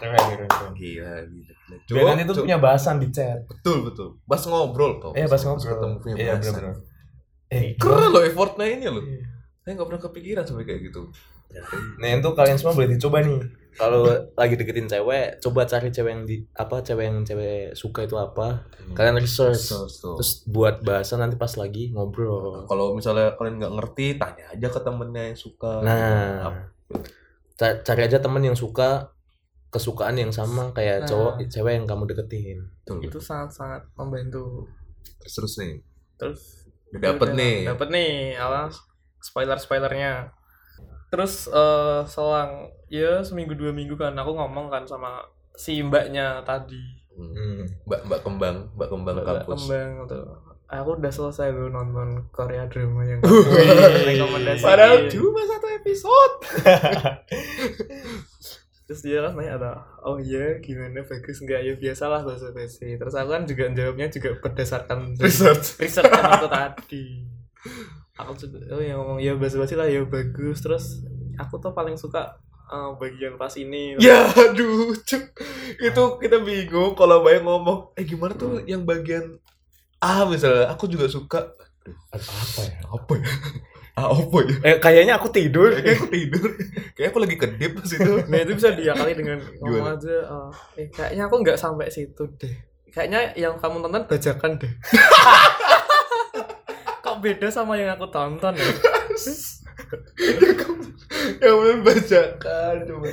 Keren, 0.00 0.16
keren, 0.16 0.48
keren. 0.48 0.72
gila 0.72 1.12
gila, 1.22 1.54
gila. 1.84 2.00
Dan 2.08 2.18
itu 2.18 2.32
Cuk, 2.32 2.42
punya 2.42 2.56
bahasan 2.58 2.96
di 2.96 3.08
chat. 3.08 3.44
betul 3.44 3.84
betul 3.84 4.08
pas 4.22 4.40
ngobrol 4.40 4.96
toh 4.96 5.12
Eh, 5.12 5.24
pas 5.24 5.36
ngobrol. 5.38 5.68
ketemu 5.70 5.94
punya 5.98 6.14
Iya, 6.16 6.26
bahasan. 6.32 6.52
benar-benar. 6.56 6.76
Eh, 7.50 7.62
keren 7.76 8.08
loh 8.08 8.22
effortnya 8.22 8.66
ini 8.66 8.86
loh 8.86 9.04
saya 9.60 9.76
nggak 9.76 9.86
pernah 9.86 10.02
kepikiran 10.02 10.42
sampai 10.42 10.64
kayak 10.64 10.82
gitu 10.84 11.04
Nah, 11.96 12.06
itu 12.08 12.30
kalian 12.30 12.54
semua 12.54 12.72
boleh 12.72 12.94
dicoba 12.94 13.20
nih. 13.20 13.42
Kalau 13.72 14.06
lagi 14.32 14.54
deketin 14.54 14.86
cewek, 14.86 15.38
coba 15.40 15.66
cari 15.66 15.90
cewek 15.90 16.10
yang 16.12 16.22
di 16.22 16.46
apa 16.54 16.78
cewek 16.78 17.04
yang 17.04 17.18
cewek 17.20 17.74
suka 17.74 18.04
itu 18.04 18.14
apa. 18.14 18.70
Kalian 18.88 19.18
research. 19.18 19.66
Research 19.66 19.98
tuh. 19.98 20.14
Terus 20.14 20.46
buat 20.46 20.78
bahasan 20.80 21.18
nanti 21.18 21.34
pas 21.34 21.50
lagi 21.52 21.90
ngobrol. 21.90 22.66
kalau 22.66 22.94
misalnya 22.94 23.34
kalian 23.34 23.58
nggak 23.58 23.74
ngerti 23.74 24.06
tanya 24.14 24.46
aja 24.48 24.68
ke 24.68 24.78
temennya 24.78 25.22
yang 25.26 25.34
suka 25.36 25.72
Nah, 25.82 26.70
ca- 27.56 27.78
cari 27.80 28.02
aja 28.04 28.18
temen 28.18 28.42
yang 28.44 28.54
suka 28.54 29.10
kesukaan 29.70 30.14
yang 30.14 30.30
sama 30.30 30.70
kayak 30.70 31.02
Nah. 31.02 31.06
cowok 31.06 31.32
cewek 31.46 31.72
yang 31.72 31.84
kamu 31.84 32.02
deketin. 32.06 32.58
betul 32.82 32.96
itu 33.00 33.18
sangat-sangat 33.18 33.80
membantu. 33.94 34.66
Terus 35.18 35.32
terus 35.32 35.52
nih. 35.56 35.72
Terus 36.16 36.40
udah 36.90 37.00
dapet 37.00 37.28
udah 37.28 37.36
nih. 37.36 37.56
dapet 37.64 37.88
nih 37.88 38.34
apa 38.34 38.68
spoiler 39.16 39.56
spoilernya 39.56 40.28
terus 41.06 41.46
eh 41.46 42.00
selang 42.04 42.68
ya 42.86 43.20
seminggu 43.20 43.52
dua 43.52 43.70
minggu 43.70 43.94
kan 43.94 44.12
aku 44.12 44.32
ngomong 44.32 44.66
kan 44.66 44.84
sama 44.84 45.20
si 45.52 45.80
mbaknya 45.80 46.40
tadi. 46.42 46.98
Hmm. 47.10 47.66
mbak 47.84 48.00
mbak 48.06 48.20
kembang 48.22 48.56
mbak 48.74 48.86
kembang 48.88 49.14
Mbak 49.14 49.24
kampus. 49.44 49.60
Kembang 49.60 49.90
tuh 50.06 50.24
aku 50.66 50.88
udah 50.96 51.10
selesai 51.10 51.50
loh 51.50 51.68
nonton 51.68 52.22
Korea 52.30 52.64
drama 52.66 53.02
yang 53.02 53.18
rekomendasi 54.06 54.62
padahal 54.62 55.04
cuma 55.06 55.42
satu 55.42 55.66
episode 55.68 56.32
terus 58.90 59.06
dia 59.06 59.22
kan 59.22 59.38
nanya 59.38 59.54
ada 59.54 59.70
oh 60.02 60.18
iya 60.18 60.58
gimana 60.58 61.06
bagus 61.06 61.38
nggak? 61.38 61.62
Ya 61.62 61.78
biasalah 61.78 62.26
bahasa 62.26 62.50
basi. 62.50 62.98
Terus 62.98 63.14
aku 63.14 63.30
kan 63.30 63.46
juga 63.46 63.70
jawabnya 63.70 64.10
juga 64.10 64.34
berdasarkan 64.42 65.14
research. 65.14 65.78
riset 65.78 66.10
yang 66.10 66.26
itu 66.34 66.48
tadi. 66.50 67.04
Aku 68.18 68.34
juga 68.34 68.58
oh 68.74 68.82
ya 68.82 68.98
ngomong 68.98 69.22
ya 69.22 69.38
bahasa 69.38 69.62
basi 69.62 69.78
lah 69.78 69.86
ya 69.86 70.02
bagus. 70.02 70.58
Terus 70.58 71.06
aku 71.38 71.62
tuh 71.62 71.70
paling 71.70 71.94
suka 71.94 72.34
eh, 72.66 72.90
bagian 72.98 73.38
pas 73.38 73.54
ini. 73.54 73.94
Ya 74.02 74.26
aduh 74.26 74.98
cuk. 75.06 75.38
Itu 75.78 76.18
kita 76.18 76.42
bingung 76.42 76.98
kalau 76.98 77.22
banyak 77.22 77.46
ngomong 77.46 77.94
eh 77.94 78.02
gimana 78.02 78.34
tuh 78.34 78.58
yang 78.66 78.82
bagian 78.82 79.38
A 80.02 80.26
misalnya? 80.26 80.66
Aku 80.74 80.90
juga 80.90 81.06
suka. 81.06 81.54
Apa 82.10 82.60
ya? 82.66 82.74
apa 82.90 83.12
ya 83.22 83.30
ah 83.98 84.06
apa 84.10 84.38
ya? 84.46 84.54
Eh 84.62 84.76
kayaknya 84.78 85.18
aku 85.18 85.28
tidur. 85.34 85.70
kayak 85.74 85.98
aku 85.98 86.06
tidur. 86.10 86.48
Kayak 86.94 87.08
aku 87.10 87.18
lagi 87.22 87.36
kedip 87.38 87.70
pas 87.78 87.90
itu. 87.90 88.12
Nah 88.30 88.38
itu 88.38 88.52
bisa 88.54 88.70
diakali 88.74 89.12
dengan 89.18 89.38
ngomong 89.58 89.82
Gimana? 89.82 89.98
aja 89.98 90.16
eh, 90.76 90.84
eh 90.84 90.86
kayaknya 90.94 91.22
aku 91.26 91.36
nggak 91.42 91.58
sampai 91.58 91.90
situ 91.90 92.22
deh. 92.38 92.54
Kayaknya 92.90 93.20
yang 93.38 93.54
kamu 93.58 93.82
tonton 93.86 94.02
bajakan 94.06 94.50
deh. 94.58 94.72
Kok 97.04 97.16
beda 97.22 97.48
sama 97.50 97.74
yang 97.78 97.94
aku 97.98 98.06
tonton 98.10 98.54
ya? 98.54 98.70
Yang 101.40 101.54
bener 101.56 101.78
bacakan 101.82 102.74
coba 102.86 103.10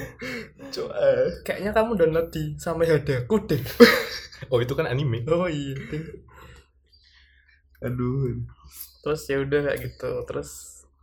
coba 0.69 0.93
kayaknya 1.41 1.71
kamu 1.73 1.91
download 1.97 2.27
di 2.29 2.43
sampai 2.59 2.85
hadaku 2.87 3.35
deh. 3.49 3.61
Oh 4.53 4.61
itu 4.61 4.77
kan 4.77 4.85
anime. 4.85 5.25
oh 5.25 5.49
iya. 5.49 5.73
Aduh 7.81 8.45
terus 9.07 9.23
ya 9.25 9.39
udah 9.39 9.59
kayak 9.63 9.79
gitu 9.81 10.11
terus 10.23 10.49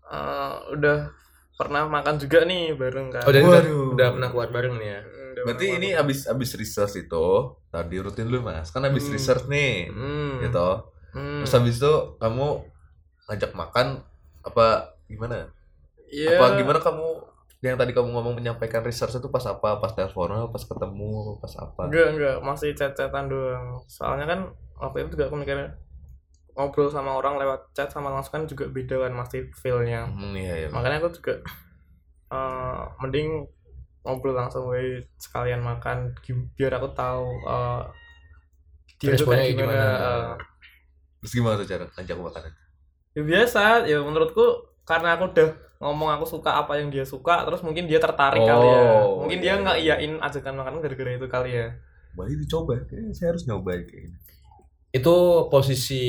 eh, 0.04 0.52
udah 0.70 1.08
pernah 1.54 1.86
makan 1.86 2.18
juga 2.18 2.44
nih 2.44 2.74
bareng 2.74 3.08
kan 3.08 3.22
Oh 3.22 3.30
jadi 3.30 3.40
udah, 3.40 3.62
Waduh. 3.62 3.88
udah 3.94 4.06
pernah 4.10 4.28
keluar 4.28 4.48
bareng 4.50 4.74
nih 4.76 4.88
ya. 4.90 5.00
Hmm, 5.00 5.28
udah 5.32 5.42
berarti 5.46 5.66
ini 5.72 5.88
makan. 5.88 6.02
abis 6.02 6.18
abis 6.26 6.50
research 6.54 6.94
itu 7.00 7.26
tadi 7.68 7.96
rutin 7.96 8.26
dulu 8.26 8.44
mas 8.44 8.68
kan 8.68 8.82
abis 8.82 9.06
Hmm. 9.06 9.14
research 9.14 9.44
nih 9.46 9.88
hmm. 9.88 10.32
gitu 10.42 10.68
hmm. 11.12 11.40
terus 11.40 11.52
habis 11.52 11.74
itu 11.78 11.92
kamu 12.16 12.46
ngajak 13.24 13.52
makan 13.52 13.86
apa 14.42 14.66
gimana 15.06 15.48
Iya. 16.06 16.36
apa 16.36 16.54
gimana 16.54 16.78
kamu 16.78 17.06
yang 17.58 17.74
tadi 17.74 17.90
kamu 17.90 18.12
ngomong 18.12 18.34
menyampaikan 18.36 18.84
research 18.84 19.16
itu 19.16 19.28
pas 19.28 19.40
apa 19.46 19.80
pas 19.80 19.90
teleponan 19.90 20.52
pas 20.52 20.60
ketemu 20.60 21.40
pas 21.40 21.54
apa 21.56 21.88
enggak 21.88 22.08
enggak 22.12 22.36
masih 22.42 22.70
chat-chatan 22.74 23.24
doang 23.26 23.80
soalnya 23.88 24.28
kan 24.28 24.40
waktu 24.76 25.06
itu 25.06 25.16
juga 25.16 25.30
aku 25.30 25.40
mikir 25.40 25.72
ngobrol 26.54 26.88
sama 26.90 27.18
orang 27.18 27.34
lewat 27.42 27.60
chat 27.74 27.90
sama 27.90 28.10
langsung 28.14 28.32
kan 28.38 28.44
juga 28.46 28.70
beda 28.70 28.96
kan 29.06 29.12
masih 29.14 29.50
feelnya. 29.58 30.06
Hmm, 30.06 30.34
iya 30.38 30.54
iya 30.64 30.68
makanya 30.70 31.02
aku 31.02 31.10
juga 31.18 31.34
eh, 32.32 32.82
mending 33.02 33.28
ngobrol 34.04 34.36
langsung 34.36 34.68
we 34.70 35.02
sekalian 35.18 35.64
makan 35.64 36.12
biar 36.54 36.72
aku 36.78 36.88
tahu 36.94 37.26
eh, 37.48 37.82
dia 39.02 39.14
tuh 39.18 39.26
kayak 39.28 39.52
gimana, 39.52 39.72
gimana. 39.72 39.86
eh. 40.00 40.32
terus 41.20 41.32
gimana 41.36 41.54
tuh 41.60 41.66
cara 41.68 41.84
ngajak 41.96 42.16
makan? 42.20 42.42
Ya 43.14 43.22
biasa 43.22 43.62
ya 43.86 43.98
menurutku 44.00 44.44
karena 44.84 45.16
aku 45.16 45.24
udah 45.32 45.48
ngomong 45.80 46.10
aku 46.16 46.24
suka 46.28 46.50
apa 46.60 46.80
yang 46.80 46.88
dia 46.88 47.04
suka 47.04 47.44
terus 47.44 47.60
mungkin 47.60 47.84
dia 47.90 48.00
tertarik 48.00 48.44
kali 48.44 48.66
ya. 48.68 48.80
Oh, 49.04 49.24
mungkin 49.24 49.38
iya, 49.40 49.44
dia 49.44 49.62
nggak 49.62 49.78
iya. 49.80 49.94
iyain 50.00 50.12
ajakan 50.20 50.54
makan 50.60 50.74
gara-gara 50.80 51.10
itu 51.16 51.26
kali 51.28 51.50
ya. 51.52 51.66
Boleh 52.14 52.34
dicoba 52.38 52.78
kayaknya 52.86 53.12
saya 53.12 53.34
harus 53.34 53.44
nyoba 53.48 53.72
kayaknya 53.84 54.16
Itu 54.94 55.16
posisi 55.48 56.04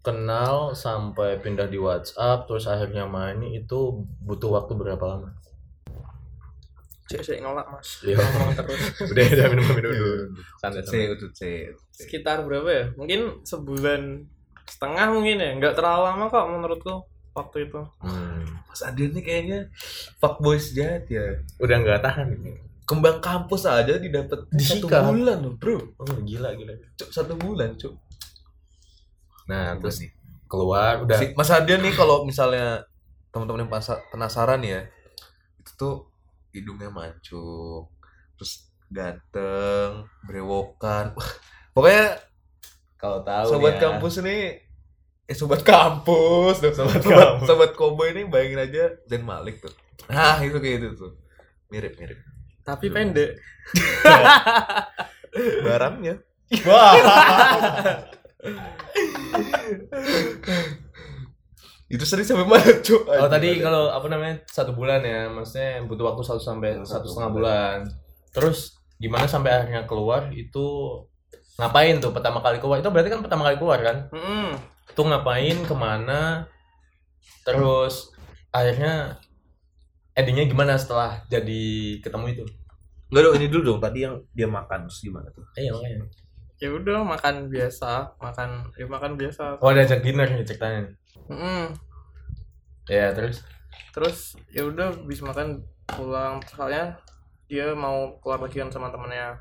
kenal 0.00 0.72
sampai 0.74 1.36
pindah 1.36 1.66
di 1.66 1.76
WhatsApp 1.76 2.46
terus 2.46 2.64
akhirnya 2.64 3.04
main 3.04 3.44
itu 3.44 3.78
butuh 4.18 4.50
waktu 4.54 4.72
berapa 4.72 5.04
lama? 5.06 5.30
cek 7.02 7.20
cek 7.20 7.38
nolak 7.40 7.68
mas 7.68 8.00
Iya. 8.00 8.16
ngomong 8.16 8.56
terus 8.56 8.80
Udah 9.12 9.24
udah 9.26 9.46
minum 9.52 9.66
minum 9.70 9.92
dulu. 9.92 10.16
Santai 10.56 10.80
santai. 10.80 11.12
itu 11.12 11.26
C 11.28 11.40
C. 11.90 12.00
sekitar 12.00 12.40
berapa 12.40 12.64
ya 12.64 12.84
mungkin 12.96 13.20
sebulan 13.42 14.24
setengah 14.64 15.12
mungkin 15.12 15.36
ya 15.36 15.50
nggak 15.54 15.76
terlalu 15.76 16.02
lama 16.06 16.24
kok 16.26 16.46
menurutku 16.48 16.94
waktu 17.30 17.68
itu 17.68 17.80
Hmm. 18.00 18.48
Mas 18.64 18.80
Adrian 18.80 19.12
nih 19.12 19.20
kayaknya 19.20 19.58
fuckboy 20.16 20.56
sejati 20.56 21.12
ya 21.12 21.36
Udah 21.58 21.76
nggak 21.78 22.00
tahan. 22.00 22.28
kembang 22.82 23.20
kampus 23.20 23.62
aja 23.64 23.94
didapat 23.94 24.48
satu 24.54 24.88
bulan 24.88 25.38
loh 25.38 25.52
bro 25.54 25.76
Oh 25.98 26.16
gila 26.18 26.50
gila. 26.52 26.72
Cuk, 26.94 27.08
satu 27.10 27.36
bulan 27.36 27.76
cuk 27.76 27.92
Nah 29.44 29.76
terus 29.76 29.98
nih. 29.98 30.10
keluar 30.44 31.00
udah. 31.00 31.16
Si- 31.16 31.32
Mas 31.32 31.48
Adian 31.48 31.80
nih 31.80 31.92
kalau 31.92 32.22
misalnya 32.22 32.84
teman-teman 33.28 33.64
yang 33.64 33.72
penasaran 34.06 34.60
ya 34.60 34.84
itu 35.56 35.70
tuh 35.72 35.94
hidungnya 36.50 36.88
mancung 36.88 37.88
terus 38.34 38.60
ganteng 38.86 40.04
brewokan 40.22 41.14
Wah, 41.14 41.30
pokoknya 41.70 42.20
Kalau 42.94 43.22
tahu 43.22 43.48
sobat 43.50 43.74
ya. 43.74 43.88
kampus 43.88 44.20
nih 44.20 44.60
eh 45.24 45.32
sobat 45.32 45.64
kampus 45.64 46.60
dong 46.60 46.76
sobat 46.76 47.00
Sobat 47.00 47.16
sobat, 47.40 47.48
sobat 47.48 47.70
koboy 47.72 48.12
ini 48.12 48.26
bayangin 48.26 48.60
aja 48.60 48.92
Zen 49.04 49.22
Malik 49.22 49.58
tuh. 49.58 49.72
Nah 50.06 50.36
itu 50.38 50.54
kayak 50.54 50.76
gitu 50.78 50.88
tuh. 50.98 51.12
Mirip 51.66 51.96
mirip. 51.96 52.20
Tapi 52.60 52.86
Hmm. 52.86 52.94
pendek 52.94 53.30
barangnya 55.64 56.14
itu 61.92 62.04
sering 62.08 62.24
sampai 62.24 62.48
mana 62.48 62.80
cuk 62.80 63.04
Oh 63.04 63.28
tadi 63.28 63.60
kalau 63.60 63.92
apa 63.92 64.08
namanya 64.08 64.40
satu 64.48 64.72
bulan 64.72 65.04
ya, 65.04 65.28
maksudnya 65.28 65.84
butuh 65.84 66.08
waktu 66.08 66.22
satu 66.24 66.40
sampai 66.40 66.80
Satu 66.80 66.88
satu 66.88 67.06
setengah 67.12 67.32
bulan. 67.36 67.78
Terus 68.32 68.80
gimana 68.96 69.28
sampai 69.28 69.52
akhirnya 69.52 69.84
keluar 69.84 70.32
itu 70.32 70.64
ngapain 71.60 72.00
tuh 72.00 72.16
pertama 72.16 72.40
kali 72.40 72.58
keluar? 72.64 72.80
Itu 72.80 72.88
berarti 72.88 73.12
kan 73.12 73.20
pertama 73.20 73.44
kali 73.44 73.56
keluar 73.60 73.78
kan? 73.84 73.96
Mm-mm. 74.08 74.56
Itu 74.88 75.00
ngapain, 75.04 75.56
ke 75.68 75.74
mana? 75.76 76.48
Terus 77.44 78.08
akhirnya 78.48 79.20
endingnya 80.16 80.48
gimana 80.48 80.80
setelah 80.80 81.24
jadi 81.28 82.00
ketemu 82.00 82.26
itu? 82.40 82.44
Enggak 83.12 83.22
dong, 83.28 83.34
ini 83.36 83.46
dulu 83.52 83.62
dong. 83.76 83.80
Tadi 83.84 83.98
yang 84.00 84.16
dia 84.32 84.48
makan 84.48 84.88
terus 84.88 85.04
gimana 85.04 85.28
tuh? 85.28 85.44
Eh, 85.60 85.68
iya 85.68 85.72
makanya. 85.76 86.08
Ya 86.62 86.70
udah 86.70 87.02
makan 87.02 87.50
biasa 87.50 87.90
makan 88.16 88.70
ya 88.72 88.86
makan 88.86 89.18
biasa 89.18 89.58
Oh 89.58 89.68
ada 89.68 89.82
ajak 89.82 89.98
dinner 90.00 90.30
nih 90.30 90.46
ceritanya. 90.46 90.80
nih. 90.80 90.94
Mm-mm. 91.28 91.62
Ya 92.86 93.10
terus. 93.10 93.42
terus 93.90 94.16
ya 94.48 94.62
udah 94.62 94.94
habis 94.94 95.18
makan 95.20 95.58
pulang 95.86 96.38
soalnya 96.46 96.96
dia 97.44 97.74
mau 97.74 98.14
keluar 98.18 98.40
lagi 98.40 98.56
kan 98.56 98.68
sama 98.68 98.88
temennya 98.88 99.36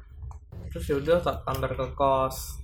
terus 0.67 0.83
ya 0.83 0.97
udah 0.97 1.17
tak 1.19 1.37
antar 1.45 1.71
ke 1.71 1.85
kos 1.93 2.57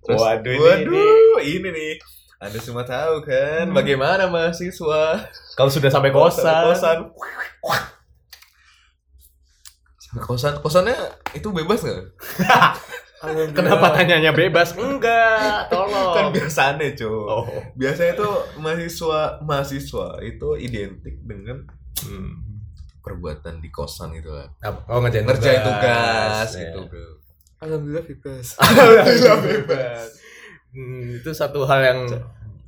Terus, 0.00 0.16
Waduh, 0.16 0.48
ini- 0.48 0.60
waduh, 0.60 1.38
ini, 1.42 1.68
nih. 1.70 1.92
Anda 2.38 2.56
semua 2.56 2.80
tahu 2.82 3.20
kan 3.20 3.68
bagaimana 3.70 4.24
mahasiswa 4.26 5.20
Kalau 5.52 5.68
sudah 5.68 5.88
sampai 5.88 6.08
kosan. 6.08 6.64
kosan. 6.66 6.98
Sampai 10.00 10.22
kosan, 10.24 10.54
kosannya 10.58 10.96
itu 11.32 11.48
bebas 11.50 11.84
nggak? 11.84 12.00
Kenapa 13.20 13.92
tanyanya 13.92 14.32
bebas? 14.32 14.72
Enggak, 14.74 15.68
tolong. 15.68 16.14
Kan 16.16 16.26
biasanya 16.32 16.88
cuy. 16.96 17.12
Oh. 17.28 17.44
Biasanya 17.76 18.16
itu 18.16 18.28
mahasiswa 18.56 19.20
mahasiswa 19.40 20.06
itu 20.20 20.48
identik 20.56 21.20
dengan 21.20 21.68
Hmm. 22.00 22.64
perbuatan 23.00 23.60
di 23.60 23.68
kosan 23.68 24.16
gitu 24.16 24.32
lah. 24.32 24.48
Oh, 24.88 25.00
ngerjain 25.00 25.24
Ngerjain 25.24 25.60
tugas 25.60 26.48
Ya. 26.52 26.60
gitu, 26.64 26.80
bro. 26.84 27.20
alhamdulillah 27.60 28.04
bebas 28.08 28.56
Alhamdulillah 28.60 29.38
bebas. 29.44 30.08
Hmm, 30.72 31.20
itu 31.20 31.30
satu 31.30 31.68
hal 31.68 31.80
yang 31.82 32.00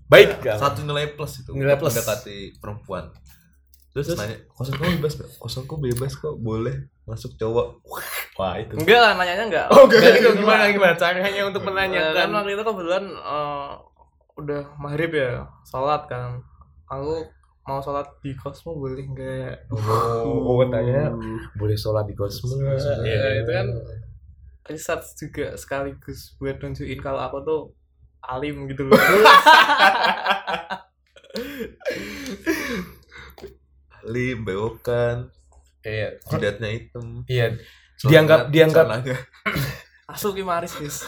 baik 0.04 0.44
kan? 0.44 0.60
Satu 0.60 0.84
nilai 0.84 1.16
plus 1.16 1.40
itu. 1.40 1.56
Nilai 1.56 1.80
plus. 1.80 1.96
Mendekati 1.96 2.52
perempuan. 2.60 3.08
Terus, 3.92 4.08
Terus 4.08 4.18
nanya, 4.20 4.36
kosan 4.52 4.72
kamu 4.74 5.00
bebas 5.00 5.12
gak? 5.16 5.28
Kosanku 5.36 5.74
bebas 5.76 6.12
kok, 6.12 6.36
boleh 6.36 6.76
masuk 7.04 7.36
cowok. 7.36 7.80
Wah 8.34 8.54
itu. 8.56 8.72
enggak 8.74 8.98
lah 8.98 9.12
nanyanya 9.14 9.44
enggak 9.46 9.66
Oh, 9.68 9.84
enggak 9.84 10.16
itu 10.16 10.28
gimana 10.34 10.64
gimana 10.68 10.94
caranya 10.94 11.42
untuk 11.44 11.60
Ya, 11.60 11.66
kan 11.66 11.74
menanyakan? 11.74 12.28
waktu 12.32 12.50
itu 12.52 12.62
kebetulan 12.64 13.04
eh, 13.12 13.70
udah 14.32 14.62
maghrib 14.76 15.12
ya 15.12 15.30
sholat 15.62 16.08
kan 16.08 16.40
aku 16.88 17.28
mau 17.62 17.78
sholat 17.78 18.08
di 18.20 18.32
kosmu 18.34 18.74
boleh 18.74 19.04
enggak 19.04 19.68
Oh, 19.70 20.64
tanya 20.66 21.12
boleh 21.54 21.76
sholat 21.76 22.08
di 22.08 22.14
kosmo? 22.14 22.56
ya 23.02 23.38
itu 23.38 23.50
kan 23.50 23.68
riset 24.64 25.02
juga 25.14 25.52
sekaligus 25.54 26.34
buat 26.36 26.56
nunjukin 26.56 26.98
kalau 26.98 27.20
aku 27.20 27.38
tuh 27.42 27.62
alim 28.22 28.64
gitu 28.66 28.86
loh 28.86 28.94
Lim, 34.04 34.42
bewokan, 34.42 35.30
Iya. 35.82 36.18
jidatnya 36.26 36.68
hitam. 36.70 37.22
Iya. 37.26 37.54
Dianggap- 38.04 38.48
Celana- 38.48 38.50
dianggap- 38.50 38.86
celananya. 38.88 39.16
masuk 40.04 40.30
ki 40.36 40.42
maris 40.42 40.72
guys 40.74 40.98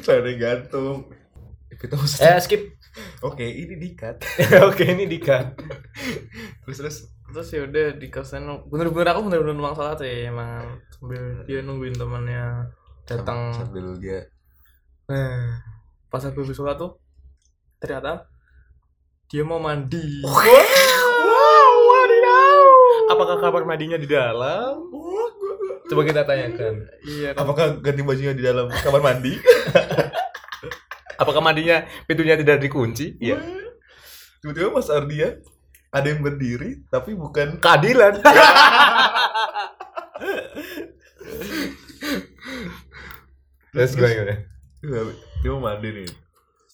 Celana 0.00 0.32
gantung. 0.42 1.08
Kita 1.72 1.94
harus- 1.96 2.20
Eh 2.20 2.38
skip. 2.44 2.62
Oke, 3.22 3.46
ini 3.46 3.78
dikat. 3.78 4.18
Oke 4.62 4.84
ini 4.84 5.06
dikat. 5.06 5.54
Terus 6.66 6.78
terus 6.78 6.96
terus 7.30 7.48
ya 7.48 7.62
udah 7.62 7.94
di 7.94 8.10
kosan 8.10 8.42
bener-bener 8.66 9.14
aku 9.14 9.22
bener-bener 9.22 9.54
numpang 9.54 9.70
sholat 9.72 10.02
ya 10.02 10.26
emang 10.28 10.66
sambil 10.90 11.22
dia 11.46 11.62
nungguin 11.62 11.94
temannya 11.94 12.66
datang 13.06 13.54
sambil 13.54 13.94
dia 14.02 14.26
nah 15.06 15.62
pas 16.10 16.26
aku 16.26 16.42
sholat 16.50 16.74
tuh 16.74 16.98
ternyata 17.78 18.26
dia 19.30 19.46
mau 19.46 19.62
mandi 19.62 20.26
Apakah 23.20 23.36
kamar 23.36 23.68
mandinya 23.68 24.00
di 24.00 24.08
dalam? 24.08 24.80
Coba 25.92 26.08
kita 26.08 26.24
tanyakan. 26.24 26.88
iya 27.04 27.36
kan 27.36 27.44
apakah 27.44 27.76
ganti 27.84 28.00
bajunya 28.00 28.32
di 28.32 28.40
dalam 28.40 28.72
kamar 28.72 29.04
mandi? 29.04 29.36
Apakah 31.20 31.44
mandinya 31.44 31.84
pintunya 32.08 32.32
tidak 32.40 32.64
dikunci? 32.64 33.20
Iya. 33.20 33.36
Tiba-tiba 34.40 34.72
Mas 34.72 34.88
Ardia 34.88 35.36
ada 35.92 36.08
yang 36.08 36.24
berdiri 36.24 36.80
tapi 36.88 37.12
bukan 37.12 37.60
Keadilan. 37.60 38.24
Terus 43.76 43.92
gimana 43.92 44.16
gimana? 44.16 44.36
dia 45.44 45.50
mau 45.52 45.60
mandi 45.60 45.88
nih. 45.92 46.08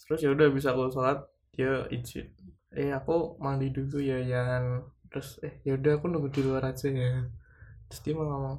terus 0.07 0.23
ya 0.23 0.31
udah 0.31 0.47
bisa 0.55 0.71
aku 0.71 0.87
sholat 0.95 1.19
dia 1.51 1.83
izin 1.91 2.31
eh 2.71 2.95
aku 2.95 3.35
mandi 3.43 3.75
dulu 3.75 3.99
ya 3.99 4.23
jangan 4.23 4.87
terus 5.11 5.39
eh 5.43 5.61
ya 5.63 5.79
udah 5.79 5.99
aku 5.99 6.07
nunggu 6.11 6.29
di 6.33 6.41
luar 6.43 6.69
aja 6.71 6.89
ya 6.91 7.27
terus 7.87 8.01
dia 8.03 8.13
mau 8.15 8.27
ngomong 8.27 8.57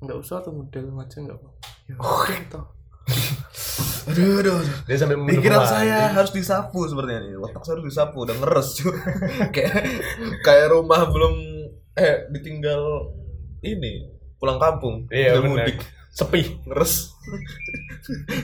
nggak 0.00 0.18
usah 0.18 0.40
tunggu 0.40 0.68
di 0.68 0.80
dalam 0.80 0.96
aja 1.00 1.16
nggak 1.20 1.36
apa 1.36 1.48
ya 1.88 1.94
udah 1.98 2.40
toh 2.48 2.66
Aduh, 4.10 4.40
aduh, 4.40 4.64
aduh. 4.64 4.76
Dia 4.88 4.96
sampai 4.96 5.16
menunggu 5.16 5.44
Pikiran 5.44 5.60
saya 5.68 6.08
harus 6.10 6.32
disapu 6.32 6.88
sepertinya 6.88 7.20
nih. 7.20 7.36
Otak 7.36 7.62
saya 7.62 7.78
harus 7.78 7.86
disapu, 7.92 8.24
udah 8.24 8.36
ngeres 8.42 8.68
cuy. 8.80 8.96
kayak 9.54 9.74
kayak 10.40 10.66
rumah 10.72 11.04
belum 11.06 11.34
eh 11.94 12.26
ditinggal 12.32 13.12
ini 13.60 14.08
pulang 14.40 14.56
kampung. 14.56 15.04
Iya, 15.12 15.36
udah 15.36 15.42
benar. 15.44 15.66
mudik, 15.68 15.78
sepi. 16.10 16.40
ngeres. 16.64 17.12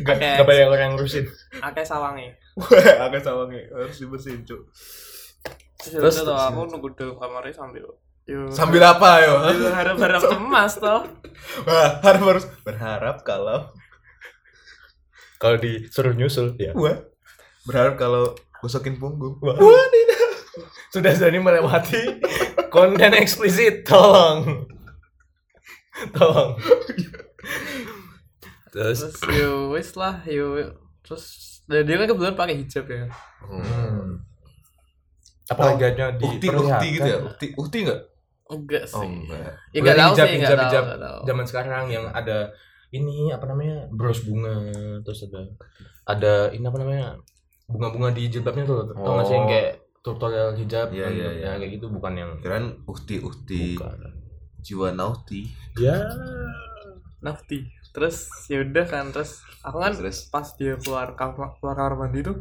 Gak, 0.05 0.45
banyak 0.45 0.69
orang 0.69 0.95
ngurusin. 0.95 1.25
akeh 1.65 1.83
sawangi 1.83 2.31
agak 3.01 3.21
sawangnya 3.25 3.69
harus 3.73 3.97
dibersihin 4.01 4.45
cuy. 4.45 4.61
Terus, 5.81 6.17
ya 6.17 6.25
toh 6.25 6.33
terus, 6.33 6.49
aku 6.51 6.61
nunggu 6.73 6.89
di 6.97 7.05
kamarnya 7.17 7.55
sambil 7.55 7.85
yo 8.27 8.43
Sambil 8.51 8.83
apa 8.83 9.23
yo? 9.23 9.35
sambil 9.39 9.71
harap-harap 9.71 10.23
cemas 10.35 10.73
toh 10.83 11.03
Wah, 11.63 11.91
harap 12.03 12.23
harus 12.27 12.45
berharap 12.67 13.17
kalau 13.23 13.71
Kalau 15.43 15.61
disuruh 15.61 16.17
nyusul, 16.17 16.57
ya. 16.57 16.73
Wah, 16.73 16.97
berharap 17.69 18.01
kalau 18.01 18.33
gosokin 18.65 18.97
punggung. 18.97 19.37
Wah. 19.45 19.53
Sudah 20.97 21.13
jadi 21.13 21.37
melewati 21.37 22.25
konten 22.73 23.13
eksplisit, 23.13 23.85
tolong. 23.85 24.65
Tolong. 26.17 26.57
Terus 28.77 28.99
terus 29.01 29.17
yo 29.33 29.73
wis 29.73 29.97
lah 29.97 30.21
yo 30.29 30.77
terus 31.01 31.25
dan 31.65 31.89
dia 31.89 31.97
kan 31.97 32.13
kebetulan 32.13 32.37
pakai 32.37 32.57
hijab 32.61 32.85
ya 32.93 33.09
hmm. 33.49 34.21
Apa 35.47 35.63
lagi 35.63 35.85
di 36.19 36.25
Ukti, 36.27 36.47
ukti 36.51 36.87
gitu 36.99 37.09
ya? 37.09 37.19
Ukti, 37.23 37.47
ukti 37.55 37.79
enggak? 37.87 38.01
enggak 38.47 38.85
sih 38.87 38.99
Oh, 38.99 39.07
enggak. 39.07 39.51
ya 39.75 39.79
nggak 39.83 39.97
tahu 39.99 40.13
hijab, 40.15 40.27
sih 40.27 40.37
nggak 40.39 40.51
hijab, 40.55 40.85
tahu 40.87 40.97
nggak 40.99 41.17
Zaman 41.27 41.45
sekarang 41.47 41.85
yang 41.91 42.05
ada 42.11 42.39
ini 42.95 43.35
apa 43.35 43.45
namanya 43.51 43.77
bros 43.91 44.23
bunga 44.23 44.55
terus 45.03 45.27
ada 45.27 45.41
ada 46.07 46.35
ini 46.55 46.63
apa 46.63 46.79
namanya 46.79 47.19
bunga-bunga 47.67 48.15
di 48.15 48.31
jilbabnya 48.31 48.63
tuh 48.63 48.95
tau 48.95 49.13
nggak 49.19 49.27
sih 49.27 49.35
yang 49.35 49.47
Oh. 49.47 49.51
kayak 49.51 49.71
tutorial 50.07 50.55
hijab 50.55 50.87
iya, 50.95 51.11
ya 51.11 51.31
iya. 51.35 51.51
kayak 51.59 51.83
gitu 51.83 51.91
bukan 51.91 52.15
yang 52.15 52.31
Kirain 52.39 52.79
ukti, 52.87 53.19
ukti. 53.19 53.75
bukan 53.75 53.99
Jiwa 54.63 54.95
nauti. 54.95 55.51
ya 55.75 56.07
nafti 57.19 57.67
terus 57.91 58.31
ya 58.47 58.63
udah 58.63 58.87
kan 58.87 59.11
terus 59.11 59.43
aku 59.67 59.83
kan 59.83 59.93
Terus 59.99 60.31
pas 60.31 60.47
dia 60.55 60.79
keluar 60.79 61.19
kamar 61.19 61.59
keluar 61.59 61.75
kamar 61.75 61.95
mandi 61.99 62.23
tuh 62.23 62.39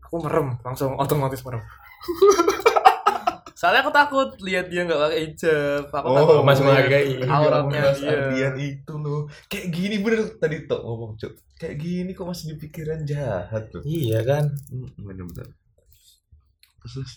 aku 0.00 0.16
merem 0.24 0.56
langsung 0.62 0.96
otomatis 0.96 1.44
merem 1.44 1.60
soalnya 3.52 3.84
aku 3.84 3.92
takut 3.92 4.28
lihat 4.40 4.72
dia 4.72 4.88
nggak 4.88 5.00
pakai 5.00 5.20
hijab. 5.28 5.84
Aku 5.92 6.06
Oh, 6.08 6.16
takut 6.16 6.34
masih 6.48 6.64
lihat 6.64 6.88
menghargai. 6.88 7.12
auratnya 7.28 7.80
Mas 7.84 7.98
dia. 8.00 8.10
Ardian 8.10 8.54
itu 8.56 8.94
loh. 8.96 9.20
Kayak 9.52 9.66
gini 9.68 9.96
bener. 10.00 10.20
Tadi 10.40 10.56
tok 10.64 10.80
ngomong 10.80 11.12
cuk 11.20 11.32
kayak 11.60 11.76
gini 11.76 12.10
kok 12.16 12.24
masih 12.24 12.44
di 12.52 12.56
pikiran 12.56 13.04
jahat 13.04 13.68
tuh. 13.68 13.84
Iya 13.84 14.24
kan? 14.24 14.48
Bener-bener. 14.96 15.52
Terus 16.80 16.92
terus. 16.96 17.12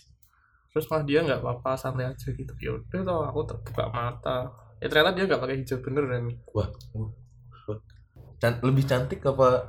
terus 0.74 0.86
malah 0.90 1.06
dia 1.06 1.22
nggak 1.22 1.40
apa-apa 1.40 1.78
santai 1.78 2.10
aja 2.12 2.28
gitu. 2.28 2.52
Ya 2.60 2.76
udah 2.76 3.00
tau 3.06 3.20
aku 3.24 3.40
terbuka 3.48 3.88
mata. 3.88 4.52
Ya 4.82 4.92
ternyata 4.92 5.16
dia 5.16 5.24
nggak 5.24 5.40
pakai 5.40 5.56
hijab 5.64 5.80
beneran 5.80 6.28
Can- 8.36 8.60
lebih 8.60 8.84
cantik 8.84 9.24
apa? 9.24 9.64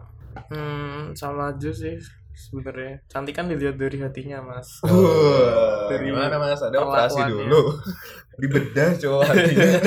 Hmm 0.52 1.16
sama 1.16 1.56
aja 1.56 1.72
sih 1.72 1.96
sebenarnya. 2.36 3.00
Cantik 3.08 3.34
kan 3.34 3.48
dilihat 3.48 3.80
dari 3.80 3.98
hatinya 4.04 4.44
mas. 4.44 4.84
Wah, 4.84 5.88
Dari 5.90 6.12
gimana 6.12 6.36
mas? 6.38 6.60
Ada 6.60 6.78
operasi 6.84 7.20
dulu. 7.32 7.80
Dibedah 8.42 9.00
cowok 9.00 9.22
hatinya 9.32 9.80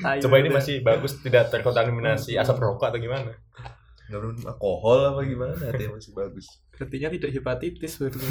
Tai 0.00 0.18
coba 0.24 0.40
ini 0.40 0.48
masih 0.48 0.80
bagus 0.80 1.20
tidak 1.20 1.52
terkontaminasi 1.52 2.40
asap 2.40 2.64
rokok 2.64 2.88
atau 2.88 2.96
gimana? 2.96 3.36
Nggak 4.08 4.20
minum 4.24 4.40
alkohol 4.48 5.12
apa 5.12 5.20
gimana 5.28 5.60
hatinya 5.68 6.00
masih 6.00 6.16
bagus. 6.16 6.64
Artinya 6.80 7.12
tidak 7.12 7.30
hepatitis 7.36 8.00
baru 8.00 8.16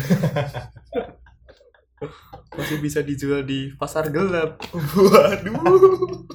masih 2.57 2.77
bisa 2.81 3.05
dijual 3.05 3.45
di 3.45 3.73
pasar 3.77 4.09
gelap. 4.09 4.57
Waduh. 4.73 6.25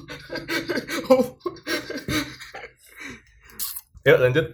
Yuk 4.03 4.19
lanjut. 4.19 4.47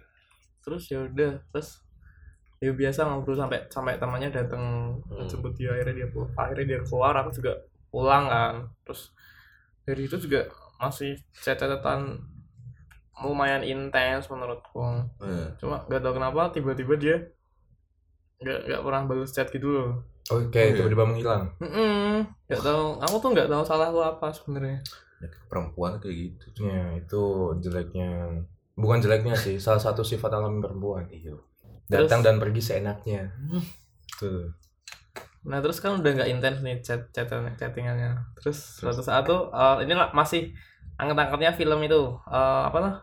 Terus 0.66 0.84
ya 0.90 1.06
udah 1.06 1.42
terus 1.50 1.82
ya 2.60 2.72
biasa 2.72 3.08
ngobrol 3.08 3.39
sampai 3.39 3.63
sampai 3.72 3.95
temannya 3.95 4.30
datang 4.30 4.91
Hmm. 5.08 5.28
jemput 5.28 5.56
dia 5.56 5.72
akhirnya 5.72 6.04
dia 6.04 6.08
pulang 6.12 6.32
akhirnya 6.36 6.65
dia 6.76 6.80
keluar 6.84 7.13
aku 7.15 7.32
juga 7.34 7.54
pulang 7.88 8.28
kan 8.28 8.54
terus 8.84 9.15
dari 9.84 10.06
itu 10.06 10.19
juga 10.19 10.52
masih 10.78 11.15
chat-chatan 11.34 12.19
lumayan 13.19 13.63
intens 13.63 14.28
menurutku 14.28 14.80
Eh, 15.19 15.48
cuma 15.60 15.84
gak 15.88 16.00
tau 16.00 16.13
kenapa 16.15 16.52
tiba-tiba 16.52 16.95
dia 16.95 17.15
nggak 18.39 18.60
nggak 18.72 18.82
pernah 18.88 19.02
balas 19.04 19.32
chat 19.36 19.48
gitu 19.52 19.67
loh 19.67 19.89
oke 20.32 20.56
iya. 20.56 20.72
tiba-tiba 20.72 21.04
menghilang 21.04 21.52
Mm-mm. 21.60 22.24
nggak 22.48 22.63
tahu 22.63 22.84
aku 23.04 23.15
tuh 23.19 23.30
nggak 23.36 23.50
tahu 23.52 23.63
salahku 23.67 24.00
apa 24.00 24.28
sebenarnya 24.32 24.80
penyakit 25.19 25.41
perempuan 25.52 25.91
kayak 26.00 26.15
gitu 26.15 26.45
Cuk. 26.56 26.63
Ya, 26.72 26.84
itu 26.95 27.24
jeleknya. 27.60 28.12
Bukan 28.80 29.04
jeleknya 29.04 29.36
sih, 29.36 29.60
salah 29.60 29.84
satu 29.84 30.00
sifat 30.00 30.32
alami 30.32 30.63
perempuan. 30.63 31.04
iya 31.12 31.36
Datang 31.89 32.21
dan 32.21 32.38
pergi 32.38 32.62
seenaknya. 32.62 33.34
Tuh. 34.21 34.54
Nah 35.49 35.58
terus 35.63 35.82
kan 35.82 35.97
udah 35.97 36.12
nggak 36.21 36.30
intens 36.30 36.62
nih 36.62 36.78
chat 36.86 37.10
chat 37.10 37.25
chattingannya. 37.58 38.13
Terus 38.38 38.58
suatu 38.80 39.02
saat 39.02 39.25
tuh 39.25 39.49
eh, 39.49 39.89
ini 39.89 39.97
lah 39.97 40.13
masih 40.13 40.54
angkat-angkatnya 41.02 41.58
film 41.58 41.80
itu 41.82 42.02
eh, 42.30 42.62
apa 42.69 42.78
lah? 42.78 42.93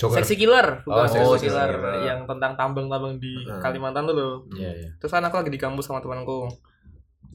Joker. 0.00 0.16
Sexy 0.22 0.40
Killer, 0.40 0.80
bukan 0.80 1.04
Oh, 1.04 1.08
Sexy 1.10 1.28
Sexy 1.36 1.46
Killer 1.52 1.76
Killer. 1.76 2.08
yang 2.08 2.20
tentang 2.24 2.56
tambang-tambang 2.56 3.20
di 3.20 3.36
Heeh. 3.36 3.60
Kalimantan 3.60 4.08
tuh 4.08 4.16
loh. 4.16 4.34
Iya, 4.56 4.72
iya. 4.72 4.88
Terus 4.96 5.12
kan 5.12 5.20
aku 5.20 5.44
lagi 5.44 5.52
di 5.52 5.60
kampus 5.60 5.92
sama 5.92 6.00
temanku. 6.00 6.48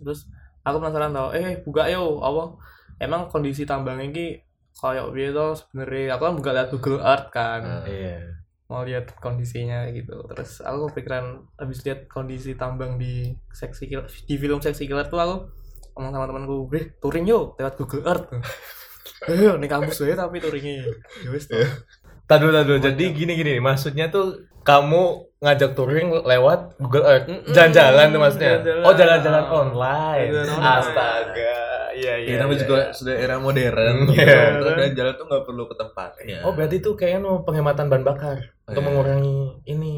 Terus 0.01 0.25
aku 0.65 0.81
penasaran 0.81 1.13
tau, 1.13 1.29
eh 1.29 1.61
buka 1.61 1.85
yo 1.85 2.17
apa? 2.25 2.57
Emang 2.97 3.29
kondisi 3.29 3.69
tambang 3.69 4.01
ini 4.01 4.39
kayak 4.73 5.13
to 5.13 5.47
sebenarnya? 5.53 6.17
Aku 6.17 6.21
kan 6.25 6.33
buka 6.41 6.49
lihat 6.57 6.67
Google 6.73 7.05
Earth 7.05 7.29
kan. 7.29 7.61
Nah. 7.61 7.85
Iya. 7.85 8.33
Mau 8.65 8.81
lihat 8.81 9.13
kondisinya 9.21 9.85
gitu 9.93 10.25
terus 10.33 10.57
aku 10.65 10.89
kepikiran 10.89 11.45
habis 11.61 11.85
lihat 11.85 12.09
kondisi 12.09 12.57
tambang 12.57 12.97
di 12.97 13.37
seksi 13.53 13.85
killer 13.85 14.09
di 14.09 14.35
film 14.41 14.57
seksi 14.57 14.89
killer 14.89 15.05
tuh 15.05 15.21
aku 15.21 15.35
ngomong 15.95 16.11
sama 16.11 16.25
temanku 16.25 16.55
eh 16.73 16.85
touring 16.97 17.29
yuk 17.29 17.55
lewat 17.61 17.73
Google 17.77 18.03
Earth 18.09 18.27
eh 19.29 19.53
ini 19.53 19.67
kampus 19.69 20.01
ya 20.01 20.17
tapi 20.17 20.41
touringnya 20.41 20.81
ya 20.81 21.29
wis 21.29 21.45
toh. 21.45 21.61
Tadu 22.25 22.49
tadu. 22.49 22.81
Jadi 22.81 23.13
gini 23.13 23.37
gini, 23.37 23.61
maksudnya 23.61 24.09
tuh 24.09 24.49
kamu 24.65 25.29
ngajak 25.45 25.77
touring 25.77 26.09
lewat 26.25 26.73
Google 26.81 27.05
Earth. 27.05 27.29
Jalan-jalan 27.53 28.09
tuh 28.09 28.21
maksudnya. 28.21 28.49
Jalan-jalan. 28.65 28.81
Oh, 28.81 28.93
jalan-jalan 28.97 29.45
online. 29.45 30.27
Jalan 30.33 30.49
online. 30.57 30.81
Astaga. 30.81 31.64
Iya, 31.95 32.13
iya. 32.19 32.27
Ya, 32.27 32.35
namanya 32.37 32.55
iya, 32.55 32.61
juga 32.61 32.75
iya. 32.77 32.91
sudah 32.91 33.15
era 33.15 33.35
modern. 33.37 33.97
Iya. 34.11 34.37
Kalau 34.53 34.71
udah 34.75 34.89
jalan 34.91 35.13
tuh 35.13 35.25
nggak 35.25 35.43
perlu 35.43 35.63
ke 35.65 35.75
tempatnya. 35.75 36.37
Oh, 36.43 36.51
berarti 36.51 36.75
itu 36.77 36.89
kayaknya 36.93 37.19
no, 37.21 37.41
penghematan 37.41 37.87
bahan 37.87 38.03
bakar 38.03 38.37
untuk 38.63 38.77
Iya. 38.77 38.87
mengurangi 38.87 39.37
ini 39.65 39.93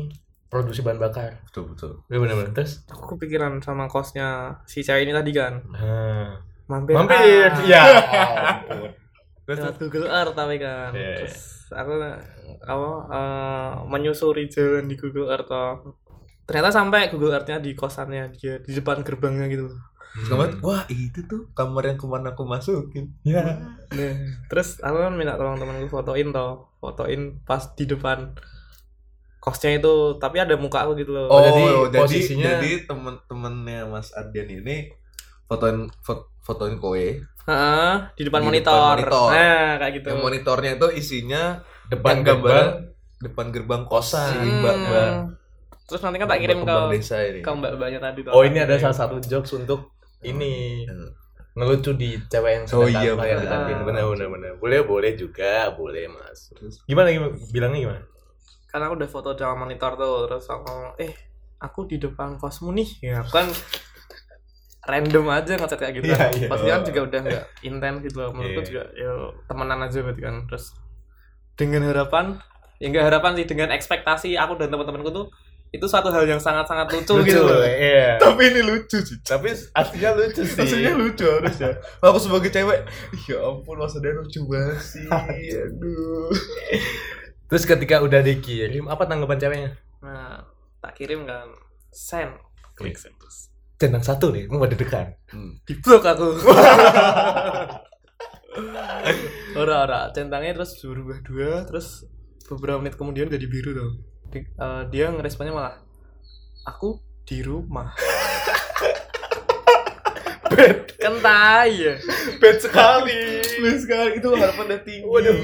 produksi 0.47 0.79
bahan 0.79 0.95
bakar. 0.97 1.43
betul 1.43 1.63
betul. 1.67 1.91
Iya 2.07 2.17
benar-benar. 2.19 2.53
Terus 2.53 2.85
aku 2.85 3.17
kepikiran 3.17 3.59
sama 3.59 3.85
kosnya 3.85 4.61
si 4.63 4.79
cewek 4.79 5.03
ini 5.03 5.11
tadi 5.11 5.31
kan 5.31 5.59
nah, 5.67 6.39
mampir 6.67 6.93
mampir. 6.93 7.17
ah, 7.49 7.59
Ya. 7.67 7.81
ampun. 8.63 8.93
Terus 9.43 9.57
lewat 9.59 9.75
Google 9.77 10.07
Earth 10.07 10.33
tapi 10.33 10.55
kan 10.57 10.91
Iya, 10.91 11.03
iya. 11.03 11.17
terus 11.19 11.35
aku 11.67 11.91
apa 12.63 12.89
eh, 13.09 13.71
menyusuri 13.85 14.47
jalan 14.47 14.85
di 14.85 14.95
Google 14.95 15.27
Earth 15.27 15.47
toh. 15.47 15.99
ternyata 16.43 16.71
sampai 16.71 17.11
Google 17.11 17.35
Earth-nya 17.35 17.59
di 17.59 17.75
kosannya 17.75 18.31
dia 18.31 18.55
di 18.59 18.71
depan 18.71 19.03
gerbangnya 19.03 19.47
gitu 19.47 19.67
Kamu, 20.17 20.59
wah 20.59 20.81
itu 20.87 21.19
tuh 21.23 21.45
kamar 21.51 21.83
yang 21.85 21.95
ke 21.95 22.05
mana 22.05 22.31
aku 22.31 22.41
masukin. 22.43 23.13
ya. 23.21 23.43
Nah, 23.87 24.13
terus 24.47 24.79
aku 24.79 24.97
kan 24.97 25.13
minta 25.13 25.35
tolong 25.35 25.55
temanku 25.55 25.87
fotoin 25.87 26.29
toh, 26.29 26.73
fotoin 26.77 27.37
pas 27.41 27.61
di 27.71 27.85
depan 27.85 28.33
kosnya 29.37 29.77
itu, 29.77 29.93
tapi 30.17 30.37
ada 30.37 30.57
muka 30.57 30.83
aku 30.83 30.97
gitu 30.97 31.13
loh. 31.13 31.29
Oh, 31.29 31.39
jadi 31.39 31.61
jadi 31.87 31.97
posisinya- 32.01 32.49
jadi 32.57 32.71
temen-temennya 32.83 33.87
Mas 33.87 34.11
Ardian 34.11 34.49
ini 34.49 34.91
fotoin 35.45 35.87
fot- 36.01 36.33
fotoin 36.41 36.75
kowe. 36.75 36.97
Heeh, 37.47 37.93
di 38.13 38.23
depan 38.25 38.41
Di 38.41 38.47
monitor. 38.51 38.75
depan 38.75 38.91
monitor. 38.97 39.29
Nah, 39.31 39.69
kayak 39.77 39.91
gitu. 39.93 40.07
Yang 40.09 40.21
monitornya 40.21 40.71
itu 40.75 40.87
isinya 40.93 41.43
Depan 41.87 42.19
gambar 42.19 42.65
depan 43.17 43.45
gerbang 43.49 43.83
kosan 43.85 44.27
si 44.27 44.43
Hmm. 44.43 44.59
mbak-mbak. 44.59 45.11
Terus 45.87 46.01
nanti 46.03 46.17
kan 46.19 46.27
tak 46.27 46.39
kirim 46.43 46.59
ke 46.59 46.75
ke 47.39 47.49
mbak-mbaknya 47.49 47.99
tadi 48.01 48.19
toh. 48.21 48.35
Oh, 48.35 48.43
ini 48.43 48.59
ada 48.59 48.75
salah 48.75 48.97
satu 48.97 49.23
jokes 49.23 49.55
untuk 49.55 49.95
ini 50.27 50.53
Hmm. 50.83 51.09
ngelucu 51.53 51.91
di 51.93 52.21
cewek 52.23 52.51
yang 52.53 52.65
Oh, 52.69 52.85
sedang 52.85 52.89
iya, 52.93 53.11
tampil 53.11 53.25
yang 53.25 53.39
benar. 53.39 53.59
deketin. 53.65 53.77
benar 53.81 54.03
benar 54.07 54.27
benar 54.29 54.51
boleh 54.55 54.79
boleh 54.83 55.11
juga 55.13 55.51
boleh 55.71 56.05
mas 56.07 56.51
Terus 56.51 56.85
gimana 56.85 57.09
gimana 57.09 57.33
bilangnya 57.49 57.79
gimana 57.81 58.01
Karena 58.67 58.83
aku 58.85 58.95
udah 58.95 59.09
foto 59.09 59.29
dalam 59.33 59.57
monitor 59.57 59.95
tuh, 59.95 60.27
terus 60.27 60.45
aku 60.45 60.61
ngomong, 60.61 60.91
"Eh, 60.97 61.13
aku 61.57 61.87
di 61.87 61.97
depan 61.97 62.35
kosmu 62.35 62.69
nih." 62.71 62.89
Ya, 63.01 63.15
aku 63.19 63.31
kan 63.33 63.47
random 64.85 65.25
aja 65.27 65.53
ngechat 65.55 65.77
kayak 65.77 65.93
gitu. 65.97 66.07
Iya, 66.07 66.17
kan. 66.17 66.31
iya. 66.33 66.47
Pasti 66.47 66.67
kan 66.67 66.81
juga 66.83 66.99
udah 67.03 67.19
nggak 67.21 67.45
intens 67.63 67.97
gitu 68.03 68.15
loh. 68.17 68.29
Menurutku 68.31 68.61
Iya. 68.61 68.67
juga 68.67 68.83
ya 68.93 69.11
temenan 69.43 69.79
aja 69.81 69.97
berarti 69.99 70.21
kan. 70.21 70.35
Terus 70.45 70.65
dengan 71.55 71.81
harapan, 71.85 72.25
ya 72.77 72.85
enggak 72.85 73.05
harapan 73.07 73.31
sih 73.33 73.45
dengan 73.45 73.69
ekspektasi 73.71 74.29
aku 74.35 74.53
dan 74.55 74.67
teman-temanku 74.69 75.09
tuh 75.09 75.25
itu 75.67 75.83
suatu 75.83 76.07
hal 76.07 76.23
yang 76.23 76.39
sangat-sangat 76.39 76.87
lucu, 76.89 77.13
gitu 77.27 77.43
loh. 77.43 77.59
iya 77.59 78.15
tapi 78.15 78.47
ini 78.49 78.63
lucu 78.63 78.97
sih. 78.99 79.19
tapi 79.19 79.51
aslinya 79.51 80.15
lucu 80.15 80.41
sih 80.41 80.55
Maksudnya 80.57 80.93
lucu 80.95 81.25
harusnya. 81.27 81.75
Aku 81.99 82.17
sebagai 82.17 82.47
cewek, 82.47 82.87
ya 83.27 83.37
ampun 83.43 83.75
Mas 83.75 83.91
Ardian 83.93 84.15
lucu 84.17 84.39
banget 84.47 84.79
sih. 84.79 85.03
Aduh. 85.11 86.31
terus 87.47 87.63
ketika 87.63 87.99
udah 87.99 88.19
dikirim 88.19 88.87
apa 88.87 89.03
tanggapan 89.03 89.37
ceweknya 89.37 89.71
Nah, 89.97 90.45
tak 90.79 90.93
kirim 90.95 91.25
kan 91.25 91.51
send. 91.89 92.31
Klik 92.75 92.95
send 92.95 93.17
terus. 93.17 93.49
centang 93.77 94.01
satu 94.01 94.33
nih 94.33 94.49
mau 94.49 94.65
dedekan 94.65 95.13
Di 95.61 95.73
blok 95.77 96.01
aku. 96.01 96.29
ora 99.57 99.75
ora 99.85 99.99
centangnya 100.13 100.57
terus 100.57 100.77
berubah 100.81 101.17
dua 101.21 101.65
terus 101.65 102.05
beberapa 102.49 102.79
menit 102.81 102.95
kemudian 102.97 103.27
jadi 103.27 103.45
biru 103.45 103.71
tuh 103.73 103.91
Di- 104.27 104.43
eh, 104.45 104.81
dia 104.89 105.07
ngeresponnya 105.07 105.51
malah 105.51 105.75
aku 106.63 106.97
di 107.23 107.39
rumah. 107.39 107.91
Kan 110.97 111.21
tai 111.21 111.69
ya. 111.77 111.93
Bad 112.37 112.57
sekali. 112.57 113.21
Please 113.61 113.83
sekali. 113.83 114.17
Itu 114.17 114.33
harapannya 114.33 114.79
tinggi. 114.81 115.05
Waduh. 115.05 115.35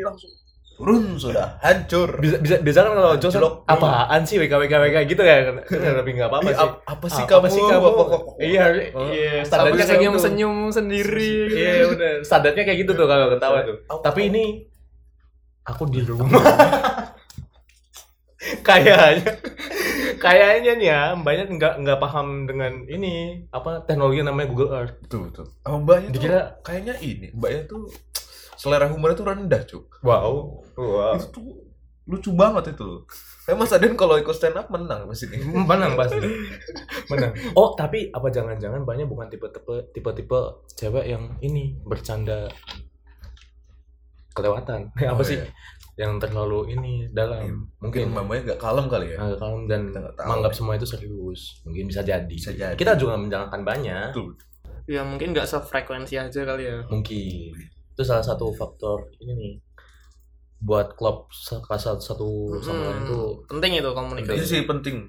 Langsung. 0.00 0.32
Turun 0.76 1.12
sudah. 1.14 1.60
Hancur. 1.60 2.08
bisa 2.16 2.40
bisa 2.40 2.56
bisa 2.56 2.80
kan 2.80 2.96
kalau 2.96 3.12
Jos 3.20 3.36
Jelok. 3.36 3.68
apaan 3.68 4.24
sih 4.24 4.40
WK 4.40 4.48
WK 4.56 4.72
WK 4.80 4.96
gitu 5.04 5.20
kan 5.20 5.60
kan 5.60 5.60
tapi 6.00 6.10
nggak 6.16 6.32
apa 6.32 6.36
apa 6.40 6.48
Ih, 6.48 6.56
sih. 6.56 6.64
ap- 6.64 6.80
apa 6.88 7.06
sih 7.06 7.24
kamu? 7.28 7.46
sih 7.52 7.60
kamu? 7.60 7.88
Iya. 8.40 8.64
Oh. 8.96 9.04
iya. 9.12 9.44
Standarnya 9.44 9.76
kayak 9.76 9.90
senyum 9.92 10.14
gitu. 10.16 10.24
senyum 10.24 10.56
sendiri. 10.72 11.32
Iya 11.52 11.72
udah 11.84 12.12
standarnya 12.24 12.64
kayak 12.64 12.78
gitu 12.80 12.92
tuh 12.96 13.04
kalau 13.04 13.28
ketawa 13.28 13.60
tuh. 13.60 13.76
Tapi 14.00 14.20
ini 14.32 14.44
aku 15.60 15.84
di 15.84 16.00
rumah 16.00 16.40
kayaknya 18.66 19.36
kayaknya 20.16 20.72
nih 20.74 20.88
ya 20.88 21.00
mbaknya 21.14 21.44
nggak 21.50 21.74
nggak 21.78 21.98
paham 21.98 22.26
dengan 22.44 22.72
ini 22.86 23.44
apa 23.48 23.84
teknologi 23.84 24.20
namanya 24.20 24.48
Google 24.48 24.72
Earth 24.74 24.96
Betul 25.02 25.20
betul. 25.28 25.46
Oh, 25.62 25.76
mbaknya 25.78 26.08
tuh 26.08 26.14
Dikira- 26.14 26.50
kayaknya 26.60 26.94
ini, 27.00 27.26
mbaknya 27.30 27.62
tuh 27.66 27.84
selera 28.54 28.86
humornya 28.86 29.14
tuh 29.14 29.26
rendah, 29.26 29.62
Cuk. 29.62 29.84
wow 30.00 30.32
wow 30.74 31.14
Itu 31.14 31.26
tuh 31.30 31.48
lucu 32.06 32.30
banget 32.30 32.74
itu. 32.74 33.04
Kayak 33.40 33.56
Mas 33.56 33.72
Aden 33.72 33.94
kalau 33.94 34.14
ikut 34.14 34.32
stand 34.32 34.54
up 34.54 34.68
menang 34.68 35.04
pasti 35.06 35.26
nih. 35.26 35.40
menang 35.42 35.92
pasti 35.94 36.20
menang 37.10 37.32
oh 37.52 37.72
tapi 37.72 38.08
apa 38.08 38.28
jangan-jangan 38.28 38.82
banyak 38.82 39.04
bukan 39.04 39.26
tipe-tipe 39.26 39.90
tipe-tipe 39.90 40.40
cewek 40.70 41.06
yang 41.06 41.34
ini 41.40 41.76
bercanda 41.82 42.46
kelewatan 44.30 44.92
apa 45.02 45.12
Oh, 45.14 45.26
sih 45.26 45.36
iya. 45.36 45.48
Yang 46.00 46.16
terlalu 46.16 46.72
ini 46.72 46.94
dalam 47.10 47.68
Mungkin 47.76 48.08
mungkin 48.08 48.16
mamanya 48.16 48.42
gak 48.48 48.60
kalem 48.62 48.86
kali 48.86 49.12
ya. 49.12 49.20
agak 49.20 49.38
kalem 49.38 49.62
dan 49.66 49.80
menganggap 50.16 50.52
semua 50.52 50.72
itu 50.72 50.86
serius 50.86 51.60
mungkin 51.62 51.84
bisa 51.86 52.00
jadi 52.00 52.24
Bisa 52.26 52.50
jadi. 52.50 52.72
kita 52.72 52.96
juga 52.96 53.14
menjalankan 53.14 53.60
banyak 53.60 54.08
Betul. 54.10 54.32
ya 54.88 55.04
mungkin 55.04 55.30
nggak 55.30 55.44
sefrekuensi 55.44 56.16
aja 56.16 56.40
kali 56.40 56.64
ya 56.64 56.80
mungkin 56.88 57.52
itu 57.92 58.02
salah 58.02 58.24
satu 58.24 58.48
faktor 58.50 59.12
ini 59.18 59.32
nih 59.34 59.54
buat 60.58 60.92
klub 60.92 61.28
satu 61.28 61.64
satu 61.98 62.28
sama 62.58 62.80
lain 62.86 62.96
Hmm, 62.96 63.04
itu 63.06 63.18
penting 63.46 63.70
itu 63.74 63.80
Itu 63.82 63.92
komunikasi 63.94 64.40
sih 64.42 64.60
penting. 64.62 65.08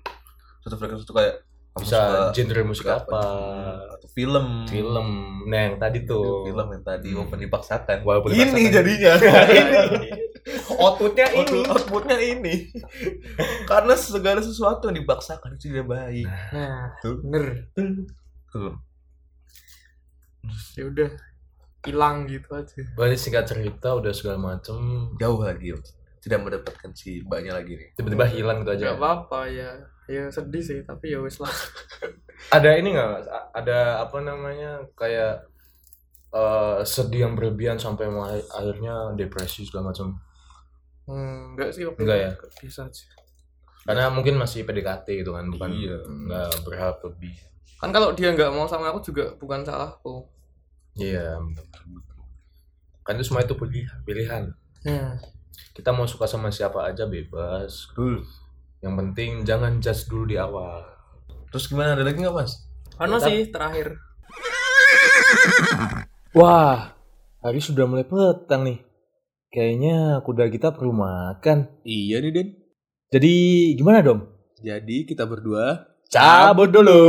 Satu 0.60 0.76
frekuensi 0.76 1.04
itu 1.04 1.12
kayak 1.12 1.36
bisa 1.74 2.00
genre 2.30 2.62
musik 2.62 2.84
suka 2.84 3.00
apa 3.02 3.24
atau 3.90 4.08
film. 4.10 4.64
film 4.66 5.08
nah 5.46 5.60
yang 5.62 5.76
tadi 5.78 6.04
tuh 6.04 6.44
Film 6.44 6.68
yang 6.68 6.84
tadi 6.86 7.08
Hmm. 7.10 7.18
walaupun 7.18 7.40
dipaksakan. 7.42 7.98
Walaupun 8.02 8.30
ini 8.30 8.44
dipaksakan. 8.44 8.72
jadinya. 8.72 9.14
outputnya 10.74 11.28
ini 11.32 11.62
Output- 11.62 11.70
outputnya 11.70 12.18
ini. 12.18 12.70
Karena 13.64 13.94
segala 13.94 14.40
sesuatu 14.40 14.88
yang 14.88 14.98
dipaksakan 14.98 15.56
itu 15.56 15.70
tidak 15.70 15.86
baik. 15.88 16.26
nah 16.50 16.92
Tuh. 17.00 17.22
bener 17.22 17.70
Tuh. 18.48 18.74
ya 20.74 20.84
udah 20.86 21.10
hilang 21.82 22.26
gitu 22.26 22.50
aja 22.52 22.82
Berarti 22.94 23.18
singkat 23.20 23.46
cerita 23.48 23.94
udah 23.94 24.10
segala 24.12 24.38
macem 24.38 24.78
Jauh 25.16 25.40
lagi. 25.40 25.74
Tidak 26.18 26.38
mendapatkan 26.38 26.90
si 26.92 27.22
mbaknya 27.22 27.56
lagi 27.56 27.74
nih. 27.76 27.90
tiba-tiba 27.94 28.26
hilang 28.28 28.62
gitu 28.62 28.72
aja. 28.72 28.86
nggak 28.88 28.98
apa-apa 28.98 29.40
ya 29.48 29.70
ya 30.06 30.28
sedih 30.28 30.60
sih 30.60 30.80
tapi 30.82 31.10
ya 31.10 31.20
wes 31.20 31.38
lah 31.38 31.50
Ada 32.52 32.74
ini 32.76 32.92
nggak? 32.92 33.14
Ada 33.54 33.80
apa 34.02 34.18
namanya 34.20 34.82
kayak 34.94 35.46
eh, 36.32 36.80
sedih 36.84 37.26
yang 37.26 37.34
berlebihan 37.34 37.78
sampai 37.78 38.10
akhirnya 38.50 39.14
depresi 39.14 39.62
segala 39.62 39.90
macam. 39.90 40.18
Hmm, 41.04 41.54
enggak 41.54 41.70
sih 41.72 41.84
waktu 41.84 42.00
Enggak 42.00 42.20
ya? 42.20 42.32
bisa 42.58 42.82
aja 42.84 43.06
Karena 43.82 44.08
mungkin 44.08 44.38
masih 44.38 44.62
PDKT 44.62 45.08
gitu 45.18 45.32
kan, 45.32 45.46
bukan 45.48 45.70
Iya. 45.72 45.98
nggak 46.06 46.50
berharap 46.62 47.02
lebih. 47.04 47.34
kan 47.76 47.90
kalau 47.90 48.12
dia 48.12 48.30
nggak 48.30 48.50
mau 48.50 48.66
sama 48.66 48.90
aku 48.90 49.02
juga 49.04 49.34
bukan 49.36 49.62
salahku 49.62 50.30
Iya. 50.94 51.42
kan 53.02 53.14
itu 53.14 53.26
semua 53.26 53.42
itu 53.42 53.54
pilih- 53.54 53.90
pilihan 54.04 54.54
Hmm. 54.82 55.18
kita 55.72 55.90
mau 55.90 56.06
suka 56.06 56.26
sama 56.26 56.50
siapa 56.50 56.84
aja 56.84 57.06
bebas 57.06 57.90
Betul. 57.90 58.22
yang 58.80 58.94
penting 58.96 59.42
jangan 59.42 59.78
judge 59.78 60.06
dulu 60.06 60.26
di 60.26 60.38
awal 60.38 60.86
Terus 61.48 61.68
gimana 61.68 61.94
ada 61.94 62.02
lagi 62.02 62.16
nggak 62.18 62.32
mas? 62.32 62.64
Ano 62.96 63.18
sih 63.18 63.50
terakhir 63.50 63.98
wah 66.32 66.96
hari 67.40 67.60
sudah 67.60 67.84
mulai 67.84 68.06
petang 68.06 68.62
nih 68.64 68.80
kayaknya 69.52 70.24
kuda 70.26 70.48
kita 70.50 70.74
perlu 70.74 70.96
makan 70.96 71.68
Iya 71.86 72.24
nih 72.24 72.32
Den. 72.32 72.48
jadi 73.12 73.34
gimana 73.78 74.00
dong 74.02 74.32
Jadi 74.64 75.06
kita 75.06 75.28
berdua 75.28 75.86
cabut 76.08 76.72
dulu 76.74 77.04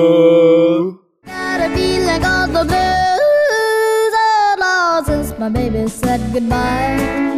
my 5.42 5.48
baby 5.48 5.88
said 5.88 6.20
goodbye. 6.32 7.31